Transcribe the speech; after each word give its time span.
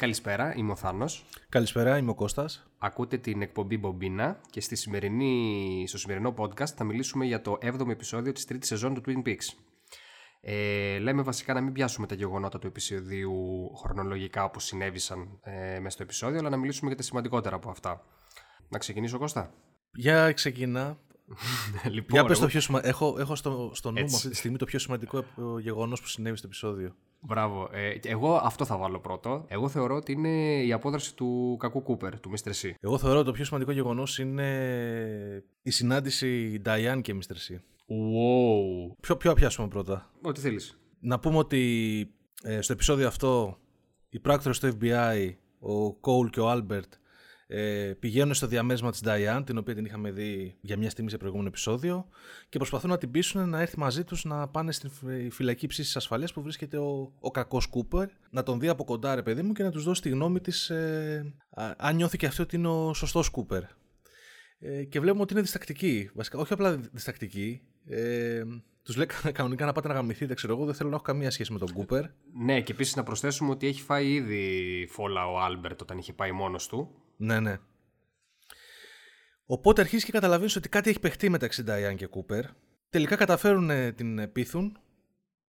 καλησπέρα, 0.00 0.54
είμαι 0.56 0.72
ο 0.72 0.76
Θάνος. 0.76 1.24
Καλησπέρα, 1.48 1.98
είμαι 1.98 2.10
ο 2.10 2.14
Κώστας. 2.14 2.70
Ακούτε 2.78 3.18
την 3.18 3.42
εκπομπή 3.42 3.78
Μπομπίνα 3.78 4.40
και 4.50 4.60
στη 4.60 4.76
σημερινή, 4.76 5.84
στο 5.88 5.98
σημερινό 5.98 6.34
podcast 6.38 6.68
θα 6.76 6.84
μιλήσουμε 6.84 7.24
για 7.24 7.40
το 7.40 7.58
7ο 7.62 7.88
επεισόδιο 7.90 8.32
της 8.32 8.44
τρίτης 8.44 8.68
σεζόν 8.68 8.94
του 8.94 9.02
Twin 9.06 9.28
Peaks. 9.28 9.54
Ε, 10.40 10.98
λέμε 10.98 11.22
βασικά 11.22 11.54
να 11.54 11.60
μην 11.60 11.72
πιάσουμε 11.72 12.06
τα 12.06 12.14
γεγονότα 12.14 12.58
του 12.58 12.66
επεισοδίου 12.66 13.70
χρονολογικά 13.76 14.44
όπως 14.44 14.64
συνέβησαν 14.64 15.40
ε, 15.42 15.78
μέσα 15.78 15.90
στο 15.90 16.02
επεισόδιο, 16.02 16.38
αλλά 16.38 16.50
να 16.50 16.56
μιλήσουμε 16.56 16.88
για 16.88 16.96
τα 16.96 17.02
σημαντικότερα 17.02 17.56
από 17.56 17.70
αυτά. 17.70 18.04
Να 18.68 18.78
ξεκινήσω, 18.78 19.18
Κώστα. 19.18 19.54
Για 19.92 20.32
ξεκινά. 20.32 20.98
Λοιπόν, 21.90 22.08
Για 22.10 22.24
πες 22.24 22.38
το 22.38 22.42
εγώ- 22.42 22.52
πιο 22.52 22.60
σημα... 22.60 22.80
Έχω, 22.82 23.16
έχω 23.18 23.34
στο, 23.34 23.70
στο 23.74 23.88
νου 23.90 23.98
μου 23.98 24.02
Έτσι. 24.04 24.14
αυτή 24.16 24.28
τη 24.28 24.36
στιγμή 24.36 24.56
το 24.56 24.64
πιο 24.64 24.78
σημαντικό 24.78 25.24
γεγονός 25.60 26.00
που 26.00 26.06
συνέβη 26.06 26.36
στο 26.36 26.46
επεισόδιο. 26.46 26.94
Μπράβο. 27.20 27.68
Ε, 27.72 27.94
εγώ 28.08 28.34
αυτό 28.34 28.64
θα 28.64 28.76
βάλω 28.76 29.00
πρώτο. 29.00 29.44
Εγώ 29.48 29.68
θεωρώ 29.68 29.94
ότι 29.96 30.12
είναι 30.12 30.62
η 30.62 30.72
απόδραση 30.72 31.14
του 31.14 31.56
κακού 31.58 31.82
Κούπερ, 31.82 32.20
του 32.20 32.30
Mr. 32.30 32.48
C. 32.48 32.70
Εγώ 32.80 32.98
θεωρώ 32.98 33.22
το 33.22 33.32
πιο 33.32 33.44
σημαντικό 33.44 33.72
γεγονός 33.72 34.18
είναι 34.18 35.44
η 35.62 35.70
συνάντηση 35.70 36.62
Diane 36.64 37.00
και 37.02 37.14
Mr. 37.16 37.32
C. 37.32 37.54
Wow. 37.54 38.94
Ποιο, 39.00 39.16
ποιο 39.16 39.30
να 39.30 39.36
πιάσουμε 39.36 39.68
πρώτα. 39.68 40.10
Ό,τι 40.22 40.40
θέλεις. 40.40 40.78
Να 41.00 41.18
πούμε 41.18 41.36
ότι 41.36 42.14
ε, 42.42 42.60
στο 42.60 42.72
επεισόδιο 42.72 43.06
αυτό 43.06 43.58
οι 44.08 44.18
πράκτορες 44.18 44.58
του 44.58 44.78
FBI, 44.80 45.30
ο 45.60 45.86
Cole 46.00 46.30
και 46.30 46.40
ο 46.40 46.52
Albert 46.52 46.88
ε, 47.52 47.92
πηγαίνουν 47.98 48.34
στο 48.34 48.46
διαμέρισμα 48.46 48.90
της 48.90 49.02
Diane, 49.04 49.42
την 49.46 49.58
οποία 49.58 49.74
την 49.74 49.84
είχαμε 49.84 50.10
δει 50.10 50.56
για 50.60 50.76
μια 50.76 50.90
στιγμή 50.90 51.10
σε 51.10 51.16
προηγούμενο 51.16 51.48
επεισόδιο 51.48 52.08
και 52.48 52.58
προσπαθούν 52.58 52.90
να 52.90 52.98
την 52.98 53.10
πείσουν 53.10 53.48
να 53.48 53.60
έρθει 53.60 53.78
μαζί 53.78 54.04
τους 54.04 54.24
να 54.24 54.48
πάνε 54.48 54.72
στην 54.72 54.90
φυ- 54.90 55.32
φυλακή 55.32 55.66
υψίστης 55.66 55.96
ασφαλείας 55.96 56.32
που 56.32 56.42
βρίσκεται 56.42 56.78
ο, 56.78 57.12
ο 57.20 57.30
κακός 57.30 57.66
Κούπερ, 57.66 58.08
να 58.30 58.42
τον 58.42 58.60
δει 58.60 58.68
από 58.68 58.84
κοντά 58.84 59.14
ρε 59.14 59.22
παιδί 59.22 59.42
μου 59.42 59.52
και 59.52 59.62
να 59.62 59.70
τους 59.70 59.84
δώσει 59.84 60.02
τη 60.02 60.08
γνώμη 60.08 60.40
της 60.40 60.70
ε, 60.70 61.34
α- 61.50 61.74
αν 61.78 61.96
νιώθει 61.96 62.16
και 62.16 62.26
αυτή 62.26 62.42
ότι 62.42 62.56
είναι 62.56 62.68
ο 62.68 62.94
σωστός 62.94 63.28
Κούπερ. 63.28 63.62
Ε, 64.58 64.84
και 64.84 65.00
βλέπουμε 65.00 65.22
ότι 65.22 65.32
είναι 65.32 65.42
διστακτική. 65.42 66.10
Βασικά, 66.14 66.38
όχι 66.38 66.52
απλά 66.52 66.76
διστακτική. 66.92 67.60
Ε, 67.86 68.42
τους 68.82 68.96
λέει 68.96 69.06
κα- 69.06 69.30
κανονικά 69.38 69.64
να 69.66 69.72
πάτε 69.72 69.88
να 69.88 69.94
γαμηθείτε, 69.94 70.34
ξέρω 70.34 70.52
εγώ. 70.54 70.64
Δεν 70.64 70.74
θέλω 70.74 70.88
να 70.88 70.94
έχω 70.94 71.04
καμία 71.04 71.30
σχέση 71.30 71.52
με 71.52 71.58
τον 71.58 71.72
Κούπερ. 71.72 72.04
Ναι, 72.44 72.60
και 72.60 72.72
επίσης 72.72 72.96
να 72.96 73.02
προσθέσουμε 73.02 73.50
ότι 73.50 73.66
έχει 73.66 73.82
φάει 73.82 74.12
ήδη 74.12 74.86
φόλα 74.90 75.26
ο 75.26 75.38
Άλμπερτ 75.40 75.80
όταν 75.82 75.98
είχε 75.98 76.12
πάει 76.12 76.32
μόνος 76.32 76.66
του. 76.66 76.90
Ναι, 77.20 77.40
ναι. 77.40 77.58
Οπότε 79.44 79.80
αρχίζεις 79.80 80.04
και 80.04 80.12
καταλαβαίνεις 80.12 80.56
ότι 80.56 80.68
κάτι 80.68 80.90
έχει 80.90 81.00
παιχτεί 81.00 81.28
μεταξύ 81.28 81.62
Νταϊάν 81.62 81.96
και 81.96 82.06
Κούπερ. 82.06 82.44
Τελικά 82.90 83.16
καταφέρουν 83.16 83.70
ε, 83.70 83.92
την 83.92 84.32
πείθουν. 84.32 84.78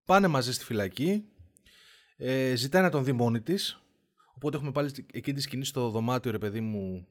Πάνε 0.04 0.26
μαζί 0.26 0.52
στη 0.52 0.64
φυλακή. 0.64 1.24
Ε, 2.16 2.54
ζητάει 2.54 2.82
να 2.82 2.90
τον 2.90 3.04
δει 3.04 3.12
μόνη 3.12 3.40
της. 3.40 3.82
Οπότε 4.34 4.56
έχουμε 4.56 4.72
πάλι 4.72 5.06
εκείνη 5.12 5.36
τη 5.36 5.42
σκηνή 5.42 5.64
στο 5.64 5.90
δωμάτιο, 5.90 6.30
ρε 6.30 6.38
παιδί 6.38 6.60
μου, 6.60 7.06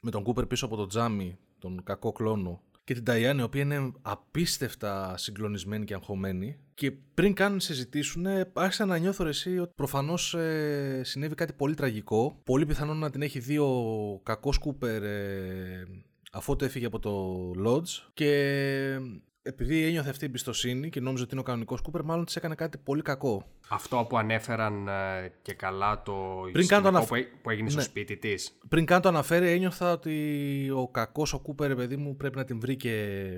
με 0.00 0.10
τον 0.10 0.22
Κούπερ 0.22 0.46
πίσω 0.46 0.66
από 0.66 0.76
το 0.76 0.86
τζάμι, 0.86 1.38
τον 1.58 1.82
κακό 1.82 2.12
κλόνο. 2.12 2.62
Και 2.86 2.94
την 2.94 3.04
Ταϊάννη, 3.04 3.40
η 3.40 3.44
οποία 3.44 3.62
είναι 3.62 3.92
απίστευτα 4.02 5.16
συγκλονισμένη 5.16 5.84
και 5.84 5.94
αγχωμένη. 5.94 6.58
Και 6.74 6.92
πριν 7.14 7.34
καν 7.34 7.60
συζητήσουν, 7.60 8.26
άρχισα 8.52 8.84
να 8.84 8.96
νιώθω 8.96 9.24
ρε 9.24 9.30
εσύ 9.30 9.58
ότι 9.58 9.72
προφανώς 9.76 10.34
ε, 10.34 11.00
συνέβη 11.04 11.34
κάτι 11.34 11.52
πολύ 11.52 11.74
τραγικό. 11.74 12.40
Πολύ 12.44 12.66
πιθανόν 12.66 12.98
να 12.98 13.10
την 13.10 13.22
έχει 13.22 13.38
δει 13.38 13.58
ο 13.58 14.20
κακός 14.22 14.58
Κούπερ 14.58 15.02
ε, 15.02 15.86
αφού 16.32 16.56
το 16.56 16.64
έφυγε 16.64 16.86
από 16.86 16.98
το 16.98 17.50
Lodge. 17.66 18.10
Και 18.14 19.00
επειδή 19.46 19.84
ένιωθε 19.84 20.10
αυτή 20.10 20.24
η 20.24 20.26
εμπιστοσύνη 20.26 20.88
και 20.90 21.00
νόμιζε 21.00 21.22
ότι 21.22 21.32
είναι 21.32 21.40
ο 21.40 21.44
κανονικός 21.44 21.80
Κούπερ, 21.80 22.02
μάλλον 22.02 22.24
της 22.24 22.36
έκανε 22.36 22.54
κάτι 22.54 22.78
πολύ 22.78 23.02
κακό. 23.02 23.42
Αυτό 23.68 24.06
που 24.08 24.18
ανέφεραν 24.18 24.88
ε, 24.88 25.32
και 25.42 25.54
καλά 25.54 26.02
το 26.02 26.12
Πριν 26.52 26.66
καν 26.66 26.82
το 26.82 26.88
σκηνικό 26.88 26.88
αναφ- 26.88 27.08
που, 27.08 27.14
έ- 27.14 27.42
που 27.42 27.50
έγινε 27.50 27.68
στο 27.70 27.78
Ναι. 27.78 27.84
σπίτι 27.84 28.16
της. 28.16 28.58
Πριν 28.68 28.84
καν 28.84 29.00
το 29.00 29.08
αναφέρει, 29.08 29.48
ένιωθα 29.50 29.92
ότι 29.92 30.70
ο 30.74 30.88
κακός 30.88 31.32
ο 31.32 31.38
Κούπερ, 31.38 31.68
ρε 31.68 31.74
παιδί 31.74 31.96
μου, 31.96 32.16
πρέπει 32.16 32.36
να 32.36 32.44
την 32.44 32.60
βρήκε 32.60 32.92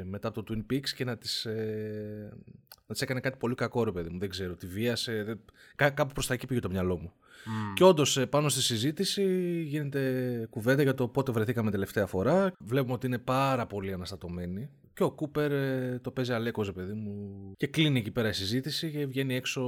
μετά 0.05 0.29
από 0.29 0.43
το 0.43 0.55
Twin 0.69 0.73
Peaks 0.73 0.89
και 0.89 1.05
να 1.05 1.17
της 1.17 1.45
ε, 1.45 2.33
να 2.87 2.95
της 2.95 3.03
έκανε 3.03 3.21
κάτι 3.21 3.37
πολύ 3.39 3.55
κακό, 3.55 3.85
ρε 3.85 3.93
παιδί 3.93 4.09
μου. 4.11 4.19
Δεν 4.19 4.29
ξέρω, 4.29 4.55
τη 4.57 4.67
βίασε. 4.67 5.23
Δεν... 5.23 5.41
Κά, 5.77 5.91
κάπου 5.91 6.13
προς 6.13 6.27
τα 6.27 6.35
εκεί 6.35 6.47
πήγε 6.47 6.61
το 6.61 6.71
μυαλό 6.71 6.97
μου. 6.99 7.13
Και 7.75 7.85
όντως, 7.85 8.27
πάνω 8.31 8.49
στη 8.49 8.63
συζήτηση 8.63 9.25
γίνεται 9.63 10.47
κουβέντα 10.51 10.83
για 10.83 10.95
το 10.95 11.09
πότε 11.09 11.33
βρεθήκαμε 11.33 11.71
τελευταία 11.71 12.07
φορά. 12.07 12.53
Βλέπουμε 12.59 12.93
ότι 12.93 13.07
είναι 13.07 13.19
πάρα 13.19 13.67
πολύ 13.67 13.93
αναστατωμένη. 13.93 14.69
Και 14.99 15.05
ο 15.05 15.11
Κούπερ 15.11 15.53
ε, 15.53 15.99
το 16.03 16.11
παίζει 16.11 16.33
αλέκο, 16.33 16.63
ρε 16.63 16.73
παιδί 16.73 16.93
μου. 16.93 17.53
Και 17.57 17.67
κλείνει 17.67 17.99
εκεί 17.99 18.11
πέρα 18.11 18.29
η 18.29 18.33
συζήτηση 18.33 18.91
και 18.91 19.07
βγαίνει 19.07 19.35
έξω 19.35 19.63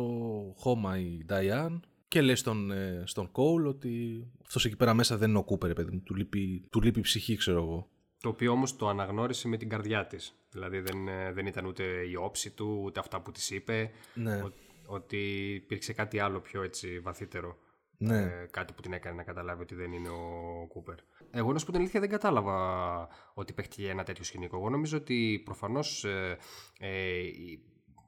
χώμα 0.57 0.99
η 0.99 1.25
Νταϊάν. 1.27 1.83
Και 2.09 2.21
λέει 2.21 2.35
στον, 2.35 2.71
ε, 2.71 3.03
στον 3.07 3.31
Κόουλ 3.31 3.67
ότι 3.67 4.25
αυτός 4.43 4.65
εκεί 4.65 4.77
πέρα 4.77 4.95
μέσα 4.95 5.17
δεν 5.17 5.29
είναι 5.29 5.39
ο 5.39 5.43
Κούπερ, 5.45 5.69
ρε 5.69 5.75
παιδί 5.75 5.91
μου. 5.93 6.01
Του 6.05 6.15
λείπει, 6.15 6.65
του 6.71 6.83
λείπει 6.83 6.99
η 6.99 7.03
ψυχή, 7.03 7.37
ξέρω 7.37 7.63
εγώ. 7.63 7.89
Το 8.21 8.29
οποίο 8.29 8.53
όμως 8.53 8.77
το 8.77 8.89
αναγνώρισε 8.89 9.49
με 9.49 9.57
την 9.57 9.69
καρδιά 9.69 10.07
της. 10.07 10.35
Δηλαδή 10.51 10.81
δεν, 10.81 11.09
ε, 11.09 11.33
δεν 11.33 11.47
ήταν 11.47 11.65
ούτε 11.67 11.83
η 12.11 12.15
όψη 12.15 12.51
του, 12.51 12.81
ούτε 12.85 13.01
αυτά 13.01 13.21
που 13.21 13.31
της 13.33 13.51
είπε. 13.51 13.91
Ναι. 14.15 14.43
Ο- 14.43 14.53
ότι 14.87 15.17
υπήρξε 15.55 15.93
κάτι 15.93 16.19
άλλο 16.19 16.41
πιο 16.41 16.63
έτσι 16.63 17.01
βαθύτερο. 17.01 17.57
Ναι. 17.99 18.19
Ε, 18.23 18.49
κάτι 18.51 18.73
που 18.73 18.81
την 18.83 18.93
έκανε 18.93 19.17
να 19.17 19.23
καταλάβει 19.23 19.63
ότι 19.63 19.75
δεν 19.75 19.93
είναι 19.93 20.09
ο 20.09 20.67
Κούπερ. 20.69 20.95
Εγώ 21.33 21.53
να 21.53 21.59
σου 21.59 21.65
πω 21.67 21.71
την 21.73 21.81
αλήθεια 21.81 22.01
δεν 22.01 22.09
κατάλαβα 22.09 23.09
ότι 23.35 23.53
παίχτηκε 23.53 23.89
ένα 23.89 24.03
τέτοιο 24.05 24.25
σκηνικό. 24.25 24.57
Εγώ 24.57 24.71
νομίζω 24.71 24.97
ότι 24.97 25.43
προφανώς 25.45 26.05
ε, 26.05 26.39
ε, 26.79 27.19
η- 27.19 27.65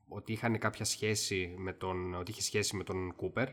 ότι 0.08 0.32
είχαν 0.32 0.58
κάποια 0.58 0.84
σχέση 0.84 1.54
με 1.58 1.72
τον, 1.72 2.14
ότι 2.14 2.30
είχε 2.30 2.42
σχέση 2.42 2.76
με 2.76 2.84
τον 2.84 3.14
Κούπερ 3.16 3.48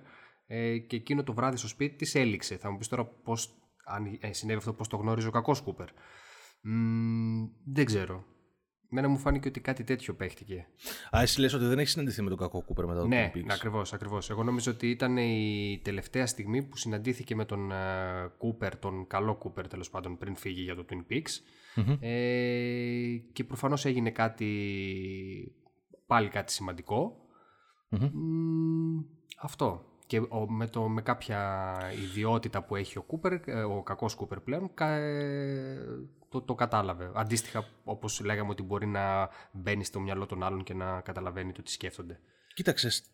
ε, 0.47 0.77
και 0.77 0.95
εκείνο 0.95 1.23
το 1.23 1.33
βράδυ 1.33 1.57
στο 1.57 1.67
σπίτι 1.67 1.95
της 1.95 2.15
έληξε. 2.15 2.57
Θα 2.57 2.71
μου 2.71 2.77
πεις 2.77 2.87
τώρα 2.87 3.05
πώς, 3.05 3.49
αν 3.85 4.17
ε, 4.21 4.33
συνέβη 4.33 4.57
αυτό 4.57 4.73
πώς 4.73 4.87
το 4.87 4.97
γνώριζε 4.97 5.27
ο 5.27 5.31
κακός 5.31 5.61
Κούπερ. 5.61 5.87
Μ, 6.61 7.43
δεν 7.65 7.85
ξέρω. 7.85 8.25
Μένα 8.91 9.07
μου 9.07 9.17
φάνηκε 9.17 9.47
ότι 9.47 9.59
κάτι 9.59 9.83
τέτοιο 9.83 10.13
παίχτηκε. 10.13 10.67
Α, 11.17 11.21
εσύ 11.21 11.39
λες 11.39 11.53
ότι 11.53 11.65
δεν 11.65 11.79
έχεις 11.79 11.91
συναντηθεί 11.91 12.21
με 12.21 12.29
τον 12.29 12.37
κακό 12.37 12.61
Κούπερ 12.61 12.85
μετά 12.85 12.99
το 12.99 13.07
Ναι, 13.07 13.31
Twin 13.33 13.37
Peaks. 13.37 13.45
ακριβώς, 13.49 13.93
ακριβώς. 13.93 14.29
Εγώ 14.29 14.43
νομίζω 14.43 14.71
ότι 14.71 14.89
ήταν 14.89 15.17
η 15.17 15.79
τελευταία 15.83 16.25
στιγμή 16.27 16.63
που 16.63 16.77
συναντήθηκε 16.77 17.35
με 17.35 17.45
τον 17.45 17.71
ε, 17.71 17.75
Κούπερ, 18.37 18.77
τον 18.77 19.07
καλό 19.07 19.35
Κούπερ 19.35 19.67
τέλος 19.67 19.89
πάντων, 19.89 20.17
πριν 20.17 20.35
φύγει 20.35 20.61
για 20.61 20.75
το 20.75 20.85
Twin 20.89 21.11
Peaks. 21.13 21.29
Ε, 21.99 23.17
και 23.33 23.43
προφανώς 23.43 23.85
έγινε 23.85 24.11
κάτι, 24.11 24.47
πάλι 26.07 26.27
κάτι 26.29 26.51
σημαντικό. 26.51 27.15
Μ, 27.89 28.99
αυτό. 29.41 29.83
Και 30.09 30.17
ο- 30.29 30.49
με, 30.51 30.67
το, 30.67 30.87
με 30.87 31.01
κάποια 31.01 31.77
ιδιότητα 32.03 32.63
που 32.63 32.75
έχει 32.75 32.97
ο 32.97 33.01
Κούπερ, 33.01 33.33
ε, 33.45 33.61
ο 33.63 33.83
κακός 33.83 34.15
Κούπερ 34.15 34.39
πλέον, 34.39 34.71
κα- 34.73 34.95
ε, 34.97 35.77
το, 36.29 36.41
το 36.41 36.55
κατάλαβε. 36.55 37.11
Αντίστοιχα, 37.13 37.65
όπως 37.83 38.21
λέγαμε 38.25 38.49
ότι 38.49 38.63
μπορεί 38.63 38.85
να 38.85 39.29
μπαίνει 39.51 39.83
στο 39.83 39.99
μυαλό 39.99 40.25
των 40.25 40.43
άλλων 40.43 40.63
και 40.63 40.73
να 40.73 41.01
καταλαβαίνει 41.01 41.51
το 41.51 41.61
τι 41.61 41.71
σκέφτονται. 41.71 42.19
Κοίταξε, 42.53 42.89
σ- 42.89 43.05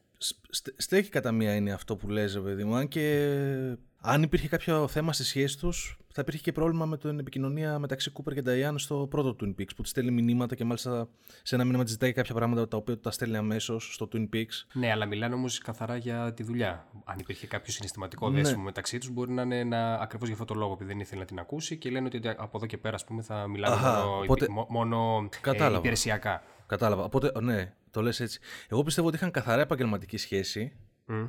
σ- 0.50 0.74
στέκει 0.78 1.10
κατά 1.10 1.32
μία 1.32 1.56
είναι 1.56 1.72
αυτό 1.72 1.96
που 1.96 2.10
λες, 2.10 2.34
ρε 2.34 2.40
παιδί 2.42 2.64
μου. 2.64 2.76
Αν 2.76 2.88
και 2.88 3.78
αν 4.06 4.24
υπήρχε 4.24 4.48
κάποιο 4.48 4.88
θέμα 4.88 5.14
στη 5.14 5.24
σχέση 5.24 5.58
τους, 5.60 5.98
θα 6.12 6.22
υπήρχε 6.22 6.42
και 6.42 6.52
πρόβλημα 6.52 6.86
με 6.86 6.98
την 6.98 7.20
επικοινωνία 7.20 7.80
μεταξύ 7.80 8.10
Κούπερ 8.10 8.34
και 8.34 8.42
Νταϊάν 8.42 8.80
στο 8.80 9.08
πρώτο 9.10 9.36
Twin 9.42 9.62
Peaks, 9.62 9.76
που 9.76 9.82
τη 9.82 9.90
στέλνει 9.90 10.12
μηνύματα 10.22 10.56
και 10.56 10.64
μάλιστα 10.64 11.08
σε 11.44 11.56
ένα 11.56 11.64
μήνυμα 11.64 11.84
της 11.84 11.92
ζητάει 11.92 12.14
κάποια 12.14 12.34
πράγματα 12.36 12.68
τα 12.68 12.78
οποία 12.78 12.94
του 12.96 13.00
τα 13.00 13.12
στέλνει 13.12 13.38
αμέσως 13.38 13.94
στο 13.94 14.08
Twin 14.14 14.30
Peaks. 14.34 14.66
Ναι, 14.74 14.92
αλλά 14.92 15.06
μιλάνε 15.06 15.34
όμως 15.36 15.58
καθαρά 15.58 15.96
για 15.98 16.34
τη 16.34 16.44
δουλειά. 16.44 16.88
Αν 17.06 17.20
υπήρχε 17.20 17.48
κάποιο 17.48 17.72
συναισθηματικό 17.74 18.30
Ναι. 18.30 18.42
δέσιμο 18.42 18.64
μεταξύ 18.64 18.98
τους, 18.98 19.10
μπορεί 19.10 19.32
να 19.32 19.42
είναι 19.42 19.60
ένα, 19.60 20.00
ακριβώς 20.02 20.28
για 20.28 20.38
αυτό 20.40 20.54
το 20.54 20.60
λόγο, 20.60 20.74
επειδή 20.74 20.90
δεν 20.92 21.00
ήθελε 21.00 21.20
να 21.20 21.26
την 21.26 21.40
ακούσει 21.40 21.78
και 21.78 21.90
λένε 21.90 22.06
ότι 22.14 22.28
από 22.38 22.58
εδώ 22.58 22.66
και 22.66 22.78
πέρα, 22.78 22.96
ας 22.96 23.04
πούμε, 23.06 23.22
θα 23.22 23.48
μιλάνε 23.48 23.76
Αχα, 23.76 24.06
μόνο, 24.06 24.20
οπότε- 24.22 24.44
υπη- 24.44 24.54
μο- 24.56 24.68
μόνο 24.70 25.30
ε, 25.34 25.38
Κατάλαβα. 25.42 25.78
υπηρεσιακά. 25.78 26.44
Κατάλαβα. 26.66 27.04
Οπότε, 27.04 27.32
ναι, 27.42 27.74
το 27.92 28.02
λες 28.02 28.20
έτσι. 28.20 28.40
Εγώ 28.70 28.84
πιστεύω 28.84 29.08
ότι 29.08 29.16
είχαν 29.16 29.32
καθαρά 29.32 29.62
επαγγελματική 29.62 30.18
σχέση 30.18 30.72
Μμ. 31.06 31.26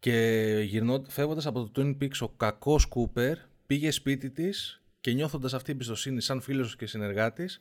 Και 0.00 0.16
γυρνώ, 0.66 1.02
φεύγοντας 1.08 1.46
από 1.46 1.68
το 1.68 1.70
Twin 1.76 2.02
Peaks 2.02 2.18
ο 2.20 2.28
κακός 2.28 2.86
Κούπερ 2.86 3.36
πήγε 3.66 3.90
σπίτι 3.90 4.30
της 4.30 4.82
και 5.00 5.12
νιώθοντας 5.12 5.54
αυτή 5.54 5.70
η 5.70 5.74
εμπιστοσύνη 5.74 6.20
σαν 6.20 6.40
φίλος 6.40 6.76
και 6.76 6.86
συνεργάτης 6.86 7.60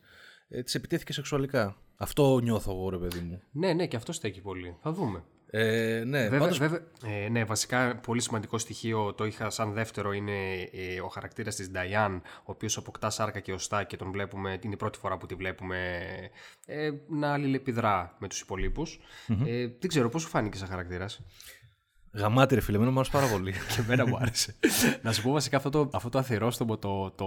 ε, 0.49 0.63
της 0.63 0.75
επιτέθηκε 0.75 1.13
σεξουαλικά. 1.13 1.77
Αυτό 1.95 2.39
νιώθω 2.39 2.71
εγώ 2.71 2.89
ρε 2.89 2.97
παιδί 2.97 3.19
μου. 3.19 3.41
Ναι, 3.51 3.73
ναι, 3.73 3.87
και 3.87 3.95
αυτό 3.95 4.11
στέκει 4.11 4.41
πολύ. 4.41 4.77
Θα 4.81 4.91
δούμε. 4.91 5.23
Ε, 5.51 6.03
ναι, 6.05 6.21
Βέβαια, 6.21 6.39
πάντως, 6.39 6.57
βέβαια, 6.57 6.79
ε, 7.05 7.29
ναι, 7.29 7.43
βασικά 7.43 7.95
πολύ 7.95 8.21
σημαντικό 8.21 8.57
στοιχείο 8.57 9.13
το 9.13 9.25
είχα 9.25 9.49
σαν 9.49 9.73
δεύτερο 9.73 10.11
είναι 10.11 10.61
ε, 10.71 11.01
ο 11.01 11.07
χαρακτήρας 11.07 11.55
της 11.55 11.71
Diane, 11.73 12.21
ο 12.23 12.51
οποίος 12.51 12.77
αποκτά 12.77 13.09
σάρκα 13.09 13.39
και 13.39 13.51
οστά 13.51 13.83
και 13.83 13.97
τον 13.97 14.11
βλέπουμε, 14.11 14.59
είναι 14.61 14.73
η 14.73 14.77
πρώτη 14.77 14.97
φορά 14.97 15.17
που 15.17 15.25
τη 15.25 15.35
βλέπουμε 15.35 15.99
ε, 16.65 16.91
να 17.07 17.33
αλληλεπιδρά 17.33 18.15
με 18.19 18.27
τους 18.27 18.41
υπολείπους. 18.41 18.99
Ε, 19.45 19.67
δεν 19.79 19.87
ξέρω, 19.87 20.09
πώς 20.09 20.21
σου 20.21 20.27
φάνηκε 20.27 20.57
σαν 20.57 20.67
χαρακτήρας; 20.67 21.21
Γαμάτι 22.11 22.55
ρε 22.55 22.61
φίλε, 22.61 22.77
εμένα 22.77 22.91
μου 22.91 22.99
άρεσε 22.99 23.11
πάρα 23.17 23.27
πολύ. 23.27 23.51
και 23.75 23.81
εμένα 23.81 24.07
μου 24.07 24.17
άρεσε. 24.17 24.55
να 25.01 25.11
σου 25.11 25.21
πω 25.21 25.31
βασικά 25.31 25.57
αυτό 25.57 25.69
το, 25.69 25.89
αυτό 25.93 26.09
το 26.09 26.17
αθυρόστομο 26.17 26.77
το, 26.77 27.11
το, 27.11 27.25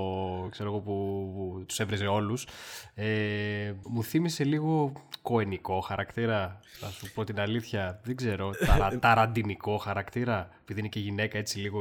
ξέρω 0.51 0.69
εγώ 0.69 0.81
που, 0.81 0.93
που 1.35 1.65
τους 1.67 1.81
έβριζε 1.81 2.07
όλους 2.07 2.47
ε, 2.95 3.73
μου 3.89 4.05
θύμισε 4.05 4.45
λίγο 4.45 4.93
κοενικό 5.23 5.81
χαρακτήρα 5.81 6.61
να 6.81 6.89
σου 6.89 7.13
πω 7.13 7.25
την 7.25 7.41
αλήθεια 7.41 8.01
δεν 8.05 8.17
ξέρω 8.17 8.51
ταρα, 8.67 8.99
ταραντινικό 8.99 9.77
χαρακτήρα 9.77 10.49
επειδή 10.63 10.81
είναι 10.81 10.89
και 10.89 11.01
γυναίκα 11.01 11.39
έτσι 11.39 11.59
λίγο 11.59 11.79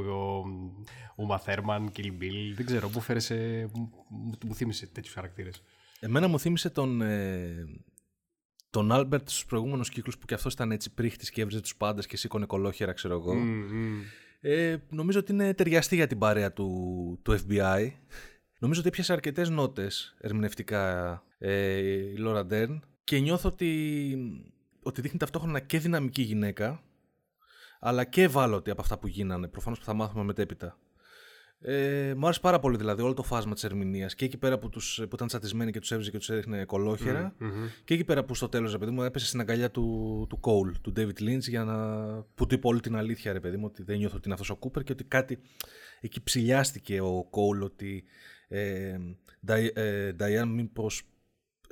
ο 1.15 1.27
Uma 1.27 1.36
Thurman, 1.36 1.86
Kill 1.98 2.12
Bill 2.21 2.53
δεν 2.56 2.65
ξέρω 2.65 2.89
που 2.89 3.00
φέρεσε 3.00 3.69
μου, 3.74 3.92
μου 4.45 4.56
θύμισε 4.56 4.88
τέτοιους 4.88 5.13
χαρακτήρες 5.13 5.63
Εμένα 6.03 6.27
μου 6.27 6.39
θύμισε 6.39 6.69
τον, 6.69 7.01
ε, 7.01 7.68
τον 8.71 8.91
Άλμπερτ 8.91 9.29
στους 9.29 9.45
προηγούμενους 9.45 9.89
κύκλους 9.89 10.18
που 10.18 10.25
κι 10.25 10.33
αυτός 10.33 10.53
ήταν 10.53 10.71
έτσι 10.71 10.94
πρήχτης 10.93 11.31
και 11.31 11.41
έβριζε 11.41 11.62
τους 11.62 11.75
πάντες 11.75 12.06
και 12.06 12.18
σήκωνε 12.18 12.45
κωλόχερα, 12.45 12.93
ξέρω 12.94 13.13
εγώ. 13.13 13.33
Ε, 14.39 14.77
νομίζω 14.89 15.19
ότι 15.19 15.31
είναι 15.31 15.53
ταιριαστή 15.53 15.95
για 15.95 16.07
την 16.07 16.18
παρέα 16.18 16.53
του, 16.53 16.69
του 17.21 17.31
FBI. 17.31 17.91
Νομίζω 18.59 18.79
ότι 18.79 18.89
έπιασε 18.89 19.13
αρκετές 19.13 19.50
νότες 19.50 20.15
ερμηνευτικά 20.19 21.23
ε, 21.38 21.77
η 21.77 22.15
Λόρα 22.18 22.45
Ντέρν 22.45 22.83
και 23.03 23.19
νιώθω 23.19 23.50
ότι, 23.50 24.18
ότι 24.83 25.01
δείχνει 25.01 25.19
ταυτόχρονα 25.19 25.59
και 25.59 25.79
δυναμική 25.79 26.21
γυναίκα 26.21 26.83
αλλά 27.79 28.03
και 28.03 28.21
ευάλωτη 28.21 28.69
από 28.69 28.81
αυτά 28.81 29.00
που 29.00 29.07
γίνανε. 29.07 29.47
Προφανώς 29.47 29.79
που 29.79 29.85
θα 29.85 29.94
μάθουμε 29.94 30.24
μετέπειτα. 30.24 30.77
Ε, 31.63 32.13
μου 32.17 32.25
άρεσε 32.25 32.39
πάρα 32.39 32.59
πολύ 32.59 32.77
δηλαδή 32.77 33.01
όλο 33.01 33.13
το 33.13 33.23
φάσμα 33.23 33.53
της 33.53 33.63
ερμηνείας 33.63 34.15
και 34.15 34.25
εκεί 34.25 34.37
πέρα 34.37 34.57
που, 34.57 34.69
τους, 34.69 35.01
που 35.09 35.15
ήταν 35.15 35.27
τσατισμένοι 35.27 35.71
και 35.71 35.79
τους 35.79 35.91
έβριζε 35.91 36.11
και 36.11 36.17
τους 36.17 36.29
έδειχνε 36.29 36.65
κολόχερα 36.65 37.35
και 37.83 37.93
εκεί 37.93 38.03
πέρα 38.03 38.23
που 38.23 38.35
στο 38.35 38.49
τέλος, 38.49 38.77
παιδί 38.77 38.91
μου, 38.91 39.03
έπεσε 39.03 39.25
στην 39.25 39.39
αγκαλιά 39.39 39.71
του, 39.71 40.25
του 40.29 40.39
Cole, 40.41 40.71
του 40.81 40.93
David 40.95 41.21
Lynch, 41.21 41.41
για 41.41 41.63
να. 41.63 41.75
που 42.35 42.47
του 42.47 42.55
είπε 42.55 42.67
όλη 42.67 42.79
την 42.79 42.95
αλήθεια, 42.95 43.33
ρε 43.33 43.39
παιδί 43.39 43.57
μου, 43.57 43.65
ότι 43.65 43.83
δεν 43.83 43.97
νιώθω 43.97 44.15
ότι 44.15 44.25
είναι 44.25 44.33
αυτός 44.33 44.49
ο 44.49 44.55
Κούπερ 44.55 44.83
και 44.83 44.91
ότι 44.91 45.03
κάτι. 45.03 45.39
εκεί 46.01 46.23
ψηλιάστηκε 46.23 47.01
ο 47.01 47.29
Cole 47.29 47.63
ότι. 47.63 48.03
Ε, 48.47 48.97
ε, 49.45 50.45
μήπως 50.45 51.03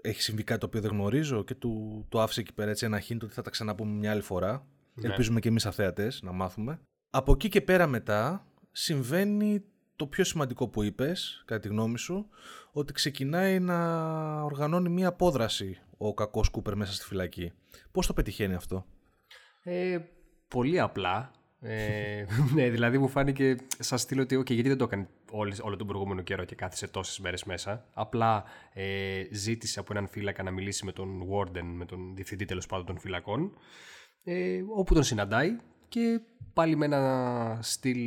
έχει 0.02 0.22
συμβεί 0.22 0.44
κάτι 0.44 0.60
το 0.60 0.66
οποίο 0.66 0.82
δεν 0.82 0.92
γνωρίζω 0.92 1.44
και 1.44 1.56
του 1.56 2.06
το 2.10 2.22
άφησε 2.22 2.40
εκεί 2.40 2.54
πέρα 2.54 2.70
έτσι 2.70 2.86
ένα 2.86 3.00
χίντο 3.00 3.26
ότι 3.26 3.36
θα 3.36 3.42
τα 3.42 3.50
ξαναπούμε 3.50 3.92
μια 3.92 4.12
άλλη 4.12 4.22
φορά. 4.22 4.68
Ναι. 4.94 5.08
Ελπίζουμε 5.08 5.40
και 5.40 5.48
εμείς 5.48 5.66
αθέατες 5.66 6.22
να 6.22 6.32
μάθουμε. 6.32 6.80
Από 7.10 7.32
εκεί 7.32 7.50
και 7.50 7.62
πέρα 7.62 7.88
μετά 7.88 8.48
συμβαίνει 8.72 9.64
το 10.00 10.08
πιο 10.08 10.24
σημαντικό 10.24 10.68
που 10.68 10.84
είπες, 10.84 11.44
κατά 11.46 11.62
τη 11.62 11.68
γνώμη 11.68 11.98
σου, 11.98 12.30
ότι 12.72 12.94
ξεκινάει 12.94 13.60
να 13.60 13.78
οργανώνει 14.44 14.90
μία 14.90 15.08
απόδραση 15.08 15.80
ο 15.98 16.14
κακός 16.14 16.50
Κούπερ 16.50 16.76
μέσα 16.76 16.94
στη 16.94 17.06
φυλακή. 17.06 17.52
Πώς 17.92 18.08
το 18.08 18.14
πετυχαίνει 18.14 18.54
αυτό; 18.54 18.86
Ε, 19.64 19.98
πολύ 20.48 20.80
απλά. 20.80 21.32
Ε, 21.62 22.26
ναι, 22.56 22.70
δηλαδή 22.70 22.98
μου 22.98 23.08
φάνηκε 23.08 23.56
σαν 23.80 23.98
στείλω 23.98 24.22
ότι 24.22 24.40
okay, 24.40 24.52
γιατί 24.54 24.70
δεν 24.70 24.78
το 24.78 24.84
έκανε 24.84 25.08
όλο, 25.32 25.54
όλο 25.62 25.76
τον 25.76 25.88
προηγούμενο 25.88 26.22
καιρό 26.22 26.44
και 26.44 26.56
κάθισε 26.56 26.88
τόσες 26.88 27.20
μέρες 27.20 27.44
μέσα. 27.44 27.86
Απλά 27.94 28.44
ε, 28.74 29.24
ζήτησε 29.32 29.80
από 29.80 29.94
έναν 29.94 30.08
φύλακα 30.08 30.44
να 30.44 30.52
μιλήσει 30.52 30.86
με 30.86 30.92
τον 30.92 31.28
Warden, 31.32 31.64
με 31.64 31.86
τον 31.86 32.16
διευθυντή 32.16 32.46
τέλος 32.46 32.66
πάντων 32.66 32.86
των 32.86 33.00
φυλακών, 33.00 33.58
ε, 34.24 34.62
όπου 34.76 34.94
τον 34.94 35.04
συναντάει 35.04 35.58
και 35.90 36.22
πάλι 36.54 36.76
με 36.76 36.86
ένα 36.86 37.60
στυλ 37.62 38.00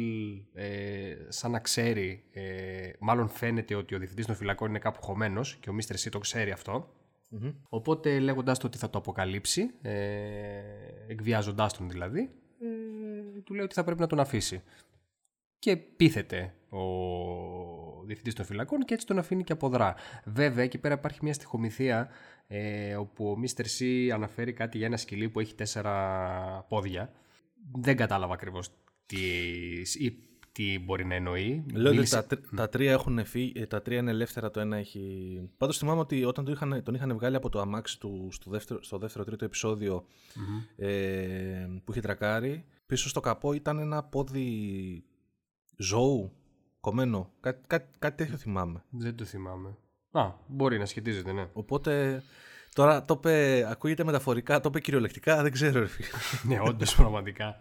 ε, 0.54 1.16
σαν 1.28 1.50
να 1.50 1.58
ξέρει, 1.58 2.24
ε, 2.32 2.90
μάλλον 2.98 3.28
φαίνεται 3.28 3.74
ότι 3.74 3.94
ο 3.94 3.98
διευθυντής 3.98 4.26
των 4.26 4.34
φυλακών 4.34 4.68
είναι 4.68 4.78
κάπου 4.78 5.02
χωμένος 5.02 5.56
και 5.56 5.70
ο 5.70 5.72
Μίστερ 5.72 5.96
Σι 5.96 6.10
το 6.10 6.18
ξέρει 6.18 6.50
Οπότε 7.68 8.18
λέγοντας 8.18 8.58
το 8.58 8.66
ότι 8.66 8.78
θα 8.78 8.90
το 8.90 8.98
αποκαλύψει, 8.98 9.70
ε, 9.82 9.92
εκβιάζοντάς 11.08 11.72
τον 11.72 11.90
δηλαδή, 11.90 12.30
ε, 12.60 13.40
του 13.40 13.54
λέει 13.54 13.64
ότι 13.64 13.74
θα 13.74 13.84
πρέπει 13.84 14.00
να 14.00 14.06
τον 14.06 14.20
αφήσει. 14.20 14.62
Και 15.58 15.76
πείθεται 15.76 16.54
ο 16.68 18.04
διευθυντής 18.04 18.34
των 18.34 18.44
φυλακών 18.44 18.84
και 18.84 18.94
έτσι 18.94 19.06
τον 19.06 19.18
αφήνει 19.18 19.44
και 19.44 19.52
αποδρά. 19.52 19.94
Βέβαια, 20.24 20.64
εκεί 20.64 20.78
πέρα 20.78 20.94
υπάρχει 20.94 21.18
μια 21.22 21.32
στοιχομηθεία 21.32 22.08
ε, 22.46 22.96
όπου 22.96 23.30
ο 23.30 23.38
Μίστερ 23.38 23.66
Σι 23.66 24.10
αναφέρει 24.10 24.52
κάτι 24.52 24.78
για 24.78 24.86
ένα 24.86 24.96
σκυλί 24.96 25.28
που 25.28 25.40
έχει 25.40 25.54
τέσσερα 25.54 26.66
πόδια 26.68 27.12
δεν 27.70 27.96
κατάλαβα 27.96 28.34
ακριβώς 28.34 28.68
τι, 29.06 29.18
τι 30.52 30.78
μπορεί 30.78 31.04
να 31.04 31.14
εννοεί. 31.14 31.64
Λέω 31.72 31.92
ότι 31.92 32.08
τα, 32.08 32.26
τα, 32.56 32.68
τρία 32.68 32.92
έχουν 32.92 33.24
φύγει, 33.24 33.52
ε, 33.56 33.66
τα 33.66 33.82
τρία 33.82 33.98
είναι 33.98 34.10
ελεύθερα, 34.10 34.50
το 34.50 34.60
ένα 34.60 34.76
έχει... 34.76 35.50
Πάντως 35.56 35.78
θυμάμαι 35.78 36.00
ότι 36.00 36.24
όταν 36.24 36.44
τον 36.44 36.54
είχαν, 36.54 36.82
τον 36.82 36.94
είχαν 36.94 37.14
βγάλει 37.14 37.36
από 37.36 37.48
το 37.48 37.60
αμάξι 37.60 38.00
του 38.00 38.28
στο 38.32 38.50
δεύτερο, 38.50 38.82
στο 38.82 38.98
δεύτερο 38.98 39.24
τρίτο 39.24 39.44
επεισόδιο 39.44 40.04
ε, 40.76 41.66
που 41.84 41.90
είχε 41.90 42.00
τρακάρει, 42.00 42.64
πίσω 42.86 43.08
στο 43.08 43.20
καπό 43.20 43.52
ήταν 43.52 43.78
ένα 43.78 44.02
πόδι 44.02 45.04
ζώου 45.76 46.32
κομμένο. 46.80 47.32
Κάτι, 47.40 47.60
κάτι, 47.66 47.98
κάτι 47.98 48.16
τέτοιο 48.16 48.36
θυμάμαι. 48.36 48.84
Δεν 48.90 49.16
το 49.16 49.24
θυμάμαι. 49.24 49.76
Α, 50.10 50.30
μπορεί 50.46 50.78
να 50.78 50.86
σχετίζεται, 50.86 51.32
ναι. 51.32 51.48
Οπότε 51.52 52.22
Τώρα 52.74 53.04
το 53.04 53.14
είπε, 53.18 53.66
ακούγεται 53.70 54.04
μεταφορικά, 54.04 54.60
το 54.60 54.68
είπε 54.68 54.80
κυριολεκτικά, 54.80 55.42
δεν 55.42 55.52
ξέρω. 55.52 55.88
ναι, 56.48 56.60
όντως 56.60 56.94
πραγματικά. 56.94 57.56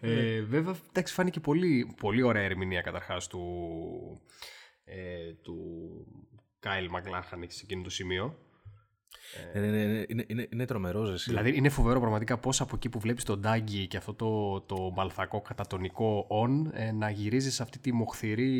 ε, 0.00 0.40
βέβαια, 0.40 0.74
εντάξει, 0.88 1.14
φάνηκε 1.14 1.40
πολύ, 1.40 1.94
πολύ 2.00 2.22
ωραία 2.22 2.42
ερμηνεία 2.42 2.80
καταρχάς 2.80 3.26
του, 3.26 3.40
ε, 4.84 5.32
του 5.42 5.56
Κάιλ 6.58 6.88
Μακλάχαν 6.90 7.44
σε 7.48 7.60
εκείνο 7.64 7.82
το 7.82 7.90
σημείο. 7.90 8.38
Ε, 9.52 9.60
ναι, 9.60 9.66
ναι, 9.66 9.84
ναι, 9.84 10.04
είναι, 10.08 10.24
είναι, 10.26 10.48
είναι 10.52 10.64
τρομερός, 10.64 11.08
ζεσί. 11.08 11.30
Δηλαδή 11.30 11.56
είναι 11.56 11.68
φοβερό 11.68 12.00
πραγματικά 12.00 12.38
πώς 12.38 12.60
από 12.60 12.76
εκεί 12.76 12.88
που 12.88 12.98
βλέπεις 12.98 13.24
τον 13.24 13.40
Ντάγκη 13.40 13.86
και 13.86 13.96
αυτό 13.96 14.14
το, 14.14 14.60
το 14.60 14.90
μπαλθακό 14.94 15.40
κατατονικό 15.40 16.26
on 16.30 16.70
ε, 16.72 16.92
να 16.92 17.10
γυρίζεις 17.10 17.54
σε 17.54 17.62
αυτή 17.62 17.78
τη 17.78 17.92
μοχθηρή 17.92 18.52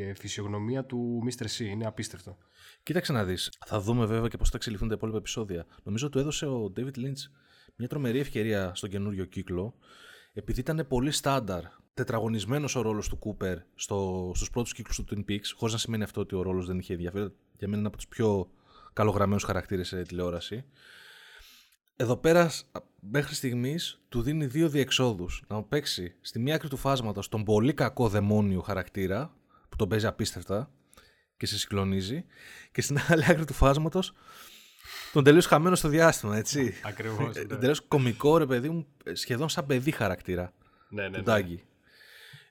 ε, 0.00 0.14
φυσιογνωμία 0.14 0.84
του 0.84 1.22
Mr. 1.26 1.44
C. 1.44 1.60
Είναι 1.60 1.86
απίστευτο. 1.86 2.36
Κοίταξε 2.82 3.12
να 3.12 3.24
δεις. 3.24 3.52
Θα 3.66 3.80
δούμε 3.80 4.06
βέβαια 4.06 4.28
και 4.28 4.36
πώς 4.36 4.48
θα 4.48 4.56
εξελιχθούν 4.56 4.88
τα 4.88 4.94
υπόλοιπα 4.94 5.18
επεισόδια. 5.18 5.66
Νομίζω 5.82 6.06
ότι 6.06 6.14
του 6.14 6.20
έδωσε 6.20 6.46
ο 6.46 6.72
David 6.76 6.98
Lynch 6.98 7.30
μια 7.76 7.88
τρομερή 7.88 8.18
ευκαιρία 8.18 8.72
στον 8.74 8.90
καινούριο 8.90 9.24
κύκλο, 9.24 9.74
επειδή 10.32 10.60
ήταν 10.60 10.86
πολύ 10.88 11.10
στάνταρ 11.10 11.62
τετραγωνισμένος 11.94 12.74
ο 12.74 12.80
ρόλος 12.80 13.08
του 13.08 13.16
Κούπερ 13.16 13.58
στο, 13.74 14.32
στους 14.34 14.50
πρώτους 14.50 14.72
κύκλους 14.72 14.96
του 14.96 15.04
Twin 15.10 15.30
Peaks, 15.30 15.46
χωρίς 15.54 15.74
να 15.74 15.80
σημαίνει 15.80 16.02
αυτό 16.02 16.20
ότι 16.20 16.34
ο 16.34 16.42
ρόλος 16.42 16.66
δεν 16.66 16.78
είχε 16.78 16.92
ενδιαφέρον. 16.92 17.32
Για 17.58 17.68
μένα 17.68 17.78
είναι 17.78 17.86
από 17.86 17.96
τους 17.96 18.08
πιο 18.08 18.50
καλογραμμένους 18.92 19.44
χαρακτήρες 19.44 19.88
σε 19.88 20.02
τηλεόραση. 20.02 20.64
Εδώ 21.96 22.16
πέρα, 22.16 22.50
μέχρι 23.00 23.34
στιγμής, 23.34 24.00
του 24.08 24.22
δίνει 24.22 24.46
δύο 24.46 24.68
διεξόδους. 24.68 25.42
Να 25.48 25.62
παίξει 25.62 26.14
στη 26.20 26.38
μία 26.38 26.54
άκρη 26.54 26.68
του 26.68 26.76
φάσματος 26.76 27.28
τον 27.28 27.44
πολύ 27.44 27.74
κακό 27.74 28.08
δαιμόνιο 28.08 28.60
χαρακτήρα, 28.60 29.34
που 29.68 29.76
τον 29.76 29.88
παίζει 29.88 30.06
απίστευτα, 30.06 30.70
και 31.36 31.46
σε 31.46 31.58
συγκλονίζει 31.58 32.24
και 32.72 32.82
στην 32.82 32.98
άλλη 33.08 33.24
άκρη 33.28 33.44
του 33.44 33.52
φάσματος 33.52 34.12
τον 35.12 35.24
τελείως 35.24 35.46
χαμένο 35.46 35.76
στο 35.76 35.88
διάστημα, 35.88 36.36
έτσι. 36.36 36.74
Ακριβώς. 36.84 37.34
Ναι. 37.34 37.44
τελείως 37.44 37.80
κωμικό, 37.80 38.38
ρε 38.38 38.46
παιδί 38.46 38.68
μου, 38.68 38.86
σχεδόν 39.12 39.48
σαν 39.48 39.66
παιδί 39.66 39.90
χαρακτήρα. 39.90 40.52
Ναι, 40.88 41.08
ναι, 41.08 41.18
ναι. 41.18 41.56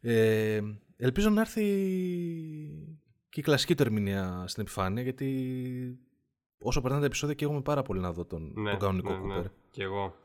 Ε, 0.02 0.62
ελπίζω 0.98 1.30
να 1.30 1.42
έρθει 1.42 1.64
και 3.30 3.40
η 3.40 3.44
κλασική 3.44 3.76
του 3.76 3.84
ερμηνεία 3.84 4.44
στην 4.48 4.62
επιφάνεια, 4.62 5.04
γιατί 5.04 6.00
όσο 6.60 6.82
περνάνε 6.82 7.02
τα 7.02 7.08
επεισόδια 7.08 7.36
και 7.36 7.46
έχουμε 7.46 7.62
πάρα 7.62 7.82
πολύ 7.82 8.00
να 8.00 8.12
δω 8.12 8.26
τον, 8.26 8.52
ναι, 8.56 8.70
τον 8.70 8.80
κανονικό 8.80 9.10
ναι, 9.10 9.18
Κούπερ. 9.20 9.42
Ναι, 9.42 9.48
και 9.72 9.84
εγώ. 9.84 10.16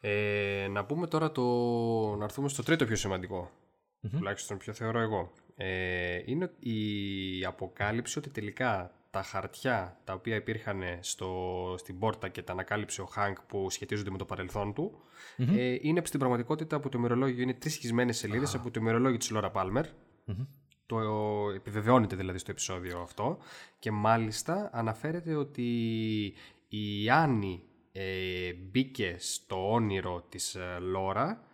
Ε, 0.00 0.68
να 0.70 0.84
πούμε 0.84 1.06
τώρα 1.06 1.32
το... 1.32 1.42
να 2.16 2.24
έρθουμε 2.24 2.48
στο 2.48 2.62
τρίτο 2.62 2.84
πιο 2.84 2.96
σημαντικό. 2.96 3.50
Mm-hmm. 3.50 4.10
Τουλάχιστον 4.10 4.56
πιο 4.56 4.72
θεωρώ 4.72 4.98
εγώ 4.98 5.32
ε, 5.60 6.22
είναι 6.24 6.50
η 6.58 7.44
αποκάλυψη 7.44 8.18
ότι 8.18 8.30
τελικά 8.30 8.92
τα 9.10 9.22
χαρτιά 9.22 10.00
τα 10.04 10.12
οποία 10.12 10.36
υπήρχαν 10.36 10.82
στο, 11.00 11.74
στην 11.78 11.98
πόρτα 11.98 12.28
και 12.28 12.42
τα 12.42 12.52
ανακάλυψε 12.52 13.00
ο 13.00 13.04
Χάνκ 13.04 13.36
που 13.40 13.70
σχετίζονται 13.70 14.10
με 14.10 14.18
το 14.18 14.24
παρελθόν 14.24 14.74
του 14.74 15.00
ε, 15.36 15.76
είναι 15.80 16.02
στην 16.04 16.18
πραγματικότητα 16.18 16.76
από 16.76 16.88
το 16.88 16.98
ημερολόγιο, 16.98 17.42
είναι 17.42 17.54
τρεις 17.54 17.72
σχισμένες 17.72 18.16
σελίδες 18.16 18.54
από 18.54 18.70
το 18.70 18.80
ημερολόγιο 18.80 19.18
της 19.18 19.30
Λόρα 19.30 19.50
Πάλμερ 19.50 19.86
το 20.88 21.50
επιβεβαιώνεται 21.54 22.16
δηλαδή 22.16 22.38
στο 22.38 22.50
επεισόδιο 22.50 23.00
αυτό 23.00 23.38
και 23.78 23.90
μάλιστα 23.90 24.70
αναφέρεται 24.72 25.34
ότι 25.34 25.72
η 26.68 27.10
Άννη 27.10 27.62
ε, 27.92 28.52
μπήκε 28.52 29.16
στο 29.18 29.72
όνειρο 29.72 30.24
της 30.28 30.54
ε, 30.54 30.78
Λόρα 30.80 31.30
ε, 31.30 31.47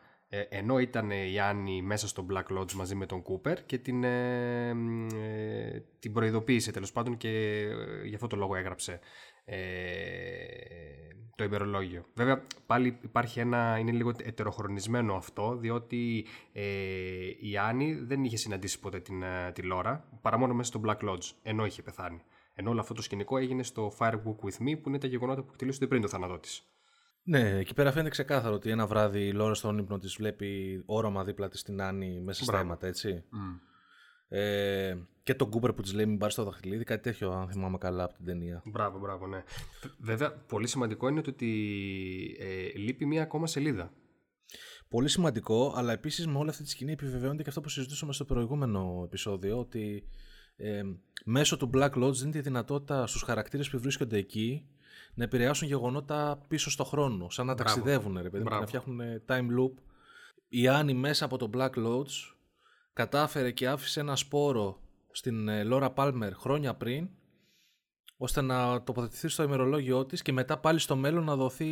ενώ 0.49 0.79
ήταν 0.79 1.11
η 1.11 1.41
Άννη 1.41 1.83
μέσα 1.83 2.09
στο 2.09 2.27
Black 2.31 2.59
Lodge 2.59 2.73
μαζί 2.73 2.95
με 2.95 3.07
τον 3.07 3.23
Κούπερ 3.23 3.67
και 3.67 3.79
την, 3.79 4.05
ε, 4.05 4.69
ε, 4.69 5.83
την 5.99 6.13
προειδοποίησε 6.13 6.71
τέλος 6.71 6.93
πάντων 6.93 7.17
και 7.17 7.29
ε, 7.29 8.07
γι' 8.07 8.15
αυτό 8.15 8.27
το 8.27 8.37
λόγο 8.37 8.57
έγραψε 8.57 9.01
το 11.37 11.45
ημερολόγιο. 11.45 12.05
Βέβαια 12.15 12.47
πάλι 12.67 12.99
υπάρχει 13.03 13.41
ένα, 13.41 13.79
είναι 13.79 13.93
λίγο 13.93 14.13
ετεροχρονισμένο 14.23 15.15
αυτό 15.15 15.57
διότι 15.57 16.27
η 17.41 17.57
Άννη 17.57 17.95
δεν 17.95 18.25
είχε 18.25 18.37
συναντήσει 18.37 18.81
ποτέ 18.81 19.01
την, 19.01 19.25
τη 19.53 19.63
Λόρα 19.63 20.09
παρά 20.23 20.39
μόνο 20.39 20.55
μέσα 20.55 20.71
στο 20.71 20.81
Black 20.85 21.09
Lodge 21.09 21.31
ενώ 21.43 21.65
είχε 21.67 21.83
πεθάνει. 21.83 22.23
Ενώ 22.55 22.71
όλο 22.71 22.81
αυτό 22.81 22.95
το 22.95 23.03
σκηνικό 23.03 23.39
έγινε 23.39 23.63
στο 23.63 23.93
Firewalk 23.99 24.45
With 24.45 24.69
Me 24.69 24.81
που 24.83 24.89
είναι 24.89 24.99
τα 24.99 25.07
γεγονότα 25.07 25.43
που 25.43 25.49
εκτελήσονται 25.51 25.87
πριν 25.87 26.03
το 26.03 26.09
θάνατό 26.09 26.39
της. 26.39 26.74
Ναι, 27.27 27.59
εκεί 27.59 27.75
πέρα 27.75 27.91
φαίνεται 27.93 28.11
ξεκάθαρο 28.11 28.55
ότι 28.55 28.71
ένα 28.71 28.87
βράδυ 28.87 29.27
η 29.27 29.33
Λόρα 29.33 29.55
στον 29.55 29.79
ύπνο 29.79 29.99
της 29.99 30.15
βλέπει 30.15 30.83
όραμα 30.87 31.25
δίπλα 31.25 31.49
της 31.49 31.61
στην 31.61 31.83
Άννη 31.83 32.21
μέσα 32.21 32.45
στα 32.45 32.59
αίματα, 32.59 32.87
έτσι. 32.87 33.25
Ε, 34.29 34.97
και 35.23 35.35
τον 35.35 35.51
Κούπερ 35.51 35.73
που 35.73 35.83
της 35.83 35.93
λέει 35.93 36.07
μην 36.07 36.19
πάρεις 36.19 36.35
το 36.35 36.45
δαχτυλίδι, 36.45 36.85
κάτι 36.85 37.03
τέτοιο, 37.03 37.31
αν 37.31 37.49
θυμάμαι 37.49 37.79
καλά 37.79 38.05
από 38.05 38.15
την 38.15 38.25
ταινία. 38.25 38.63
Μπράβο, 38.65 38.99
μπράβο, 38.99 39.27
ναι. 39.27 39.43
Βέβαια, 39.99 40.33
πολύ 40.33 40.67
σημαντικό 40.67 41.09
είναι 41.09 41.23
ότι 41.29 42.37
ε, 42.41 42.79
λείπει 42.79 43.07
μία 43.07 43.23
ακόμα 43.23 43.47
σελίδα. 43.47 43.93
Πολύ 44.89 45.09
σημαντικό, 45.09 45.73
αλλά 45.77 45.93
επίσης 45.93 46.27
με 46.27 46.39
όλη 46.39 46.49
αυτή 46.49 46.63
τη 46.63 46.69
σκηνή 46.69 46.93
επιβεβαιώνεται 46.93 47.43
και 47.43 47.49
αυτό 47.49 47.61
που 47.61 47.69
συζητούσαμε 47.69 48.13
στο 48.13 48.25
προηγούμενο 48.25 49.03
επεισόδιο, 49.05 49.59
ότι 49.59 50.05
ε, 50.57 50.83
μέσω 51.25 51.57
του 51.57 51.71
Black 51.75 51.91
Lodge 51.91 52.15
δίνει 52.15 52.33
τη 52.33 52.41
δυνατότητα 52.41 53.07
στους 53.07 53.23
χαρακτήρες 53.23 53.71
που 53.71 53.79
βρίσκονται 53.79 54.17
εκεί 54.17 54.69
να 55.15 55.25
επηρεάσουν 55.25 55.69
γεγονότα 55.69 56.45
πίσω 56.49 56.71
στο 56.71 56.85
χρόνο, 56.85 57.31
σαν 57.31 57.47
να 57.47 57.55
Μπράβο. 57.55 57.71
ταξιδεύουν, 57.75 58.23
ρε 58.23 58.31
παιδί, 58.31 58.45
να 58.45 58.67
φτιάχνουν 58.67 59.01
time 59.29 59.59
loop. 59.59 59.73
Η 60.49 60.69
Άννη 60.69 60.95
μέσα 60.95 61.25
από 61.25 61.39
το 61.39 61.51
Black 61.55 61.71
Lodge 61.71 62.35
κατάφερε 62.93 63.51
και 63.51 63.69
άφησε 63.69 64.01
ένα 64.01 64.17
σπόρο 64.17 64.79
στην 65.11 65.67
Λόρα 65.67 65.91
Πάλμερ 65.91 66.35
χρόνια 66.35 66.75
πριν 66.75 67.09
ώστε 68.17 68.41
να 68.41 68.83
τοποθετηθεί 68.83 69.29
στο 69.29 69.43
ημερολόγιο 69.43 70.07
της 70.07 70.23
και 70.23 70.33
μετά 70.33 70.59
πάλι 70.59 70.79
στο 70.79 70.97
μέλλον 70.97 71.25
να, 71.25 71.37
δοθεί, 71.37 71.67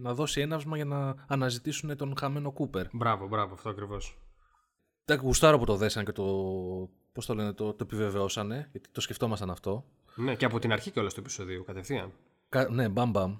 να 0.00 0.14
δώσει 0.14 0.40
έναυσμα 0.40 0.76
για 0.76 0.84
να 0.84 1.14
αναζητήσουν 1.28 1.96
τον 1.96 2.16
χαμένο 2.18 2.52
Κούπερ. 2.52 2.86
Μπράβο, 2.92 3.28
μπράβο, 3.28 3.54
αυτό 3.54 3.68
ακριβώς. 3.68 4.18
Τα 5.04 5.14
γουστάρω 5.14 5.58
που 5.58 5.64
το 5.64 5.76
δέσαν 5.76 6.04
και 6.04 6.12
το, 6.12 6.24
πώς 7.12 7.26
το, 7.26 7.34
λένε, 7.34 7.52
το, 7.52 7.72
το 7.72 7.84
επιβεβαιώσανε, 7.84 8.68
γιατί 8.72 8.88
το 8.92 9.00
σκεφτόμασταν 9.00 9.50
αυτό. 9.50 9.84
Ναι, 10.14 10.34
και 10.34 10.44
από 10.44 10.58
την 10.58 10.72
αρχή 10.72 10.90
και 10.90 11.00
όλο 11.00 11.08
το 11.08 11.16
επεισόδιο, 11.18 11.64
κατευθείαν. 11.64 12.12
Κα, 12.56 12.68
ναι, 12.70 12.88
μπαμ 12.88 13.10
μπαμ. 13.10 13.36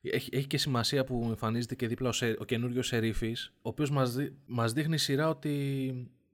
Έχει, 0.00 0.30
έχει 0.32 0.46
και 0.46 0.58
σημασία 0.58 1.04
που 1.04 1.24
εμφανίζεται 1.28 1.74
και 1.74 1.86
δίπλα 1.86 2.08
ο, 2.08 2.12
σε, 2.12 2.36
ο 2.38 2.44
καινούριο 2.44 2.82
Σερίφης, 2.82 3.52
ο 3.56 3.68
οποίος 3.68 3.90
μας 3.90 4.16
μας 4.46 4.72
δείχνει 4.72 4.98
σειρά 4.98 5.28
ότι 5.28 5.52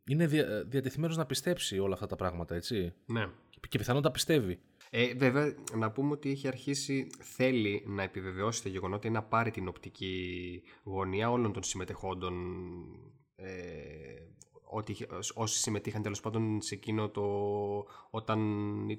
είναι 0.06 0.26
δια, 0.26 0.64
διατεθειμένος 0.66 1.16
να 1.16 1.26
πιστέψει 1.26 1.78
όλα 1.78 1.94
αυτά 1.94 2.06
τα 2.06 2.16
πράγματα, 2.16 2.54
έτσι. 2.54 2.92
Ναι. 3.06 3.26
Και 3.68 3.78
πιθανόν 3.78 4.02
τα 4.02 4.10
πιστεύει. 4.10 4.58
Ε, 4.90 5.14
βέβαια, 5.14 5.54
να 5.74 5.90
πούμε 5.90 6.12
ότι 6.12 6.30
έχει 6.30 6.48
αρχίσει, 6.48 7.06
θέλει 7.20 7.82
να 7.86 8.02
επιβεβαιώσει 8.02 8.62
το 8.62 8.68
γεγονότα 8.68 9.08
ή 9.08 9.10
να 9.10 9.22
πάρει 9.22 9.50
την 9.50 9.68
οπτική 9.68 10.62
γωνία 10.84 11.30
όλων 11.30 11.52
των 11.52 11.62
συμμετεχόντων 11.62 12.34
ε, 13.36 13.48
ότι 14.68 14.96
όσοι 15.34 15.58
συμμετείχαν 15.58 16.02
τέλος 16.02 16.20
πάντων 16.20 16.60
σε 16.62 16.74
εκείνο 16.74 17.08
το 17.08 17.22
όταν 18.10 18.40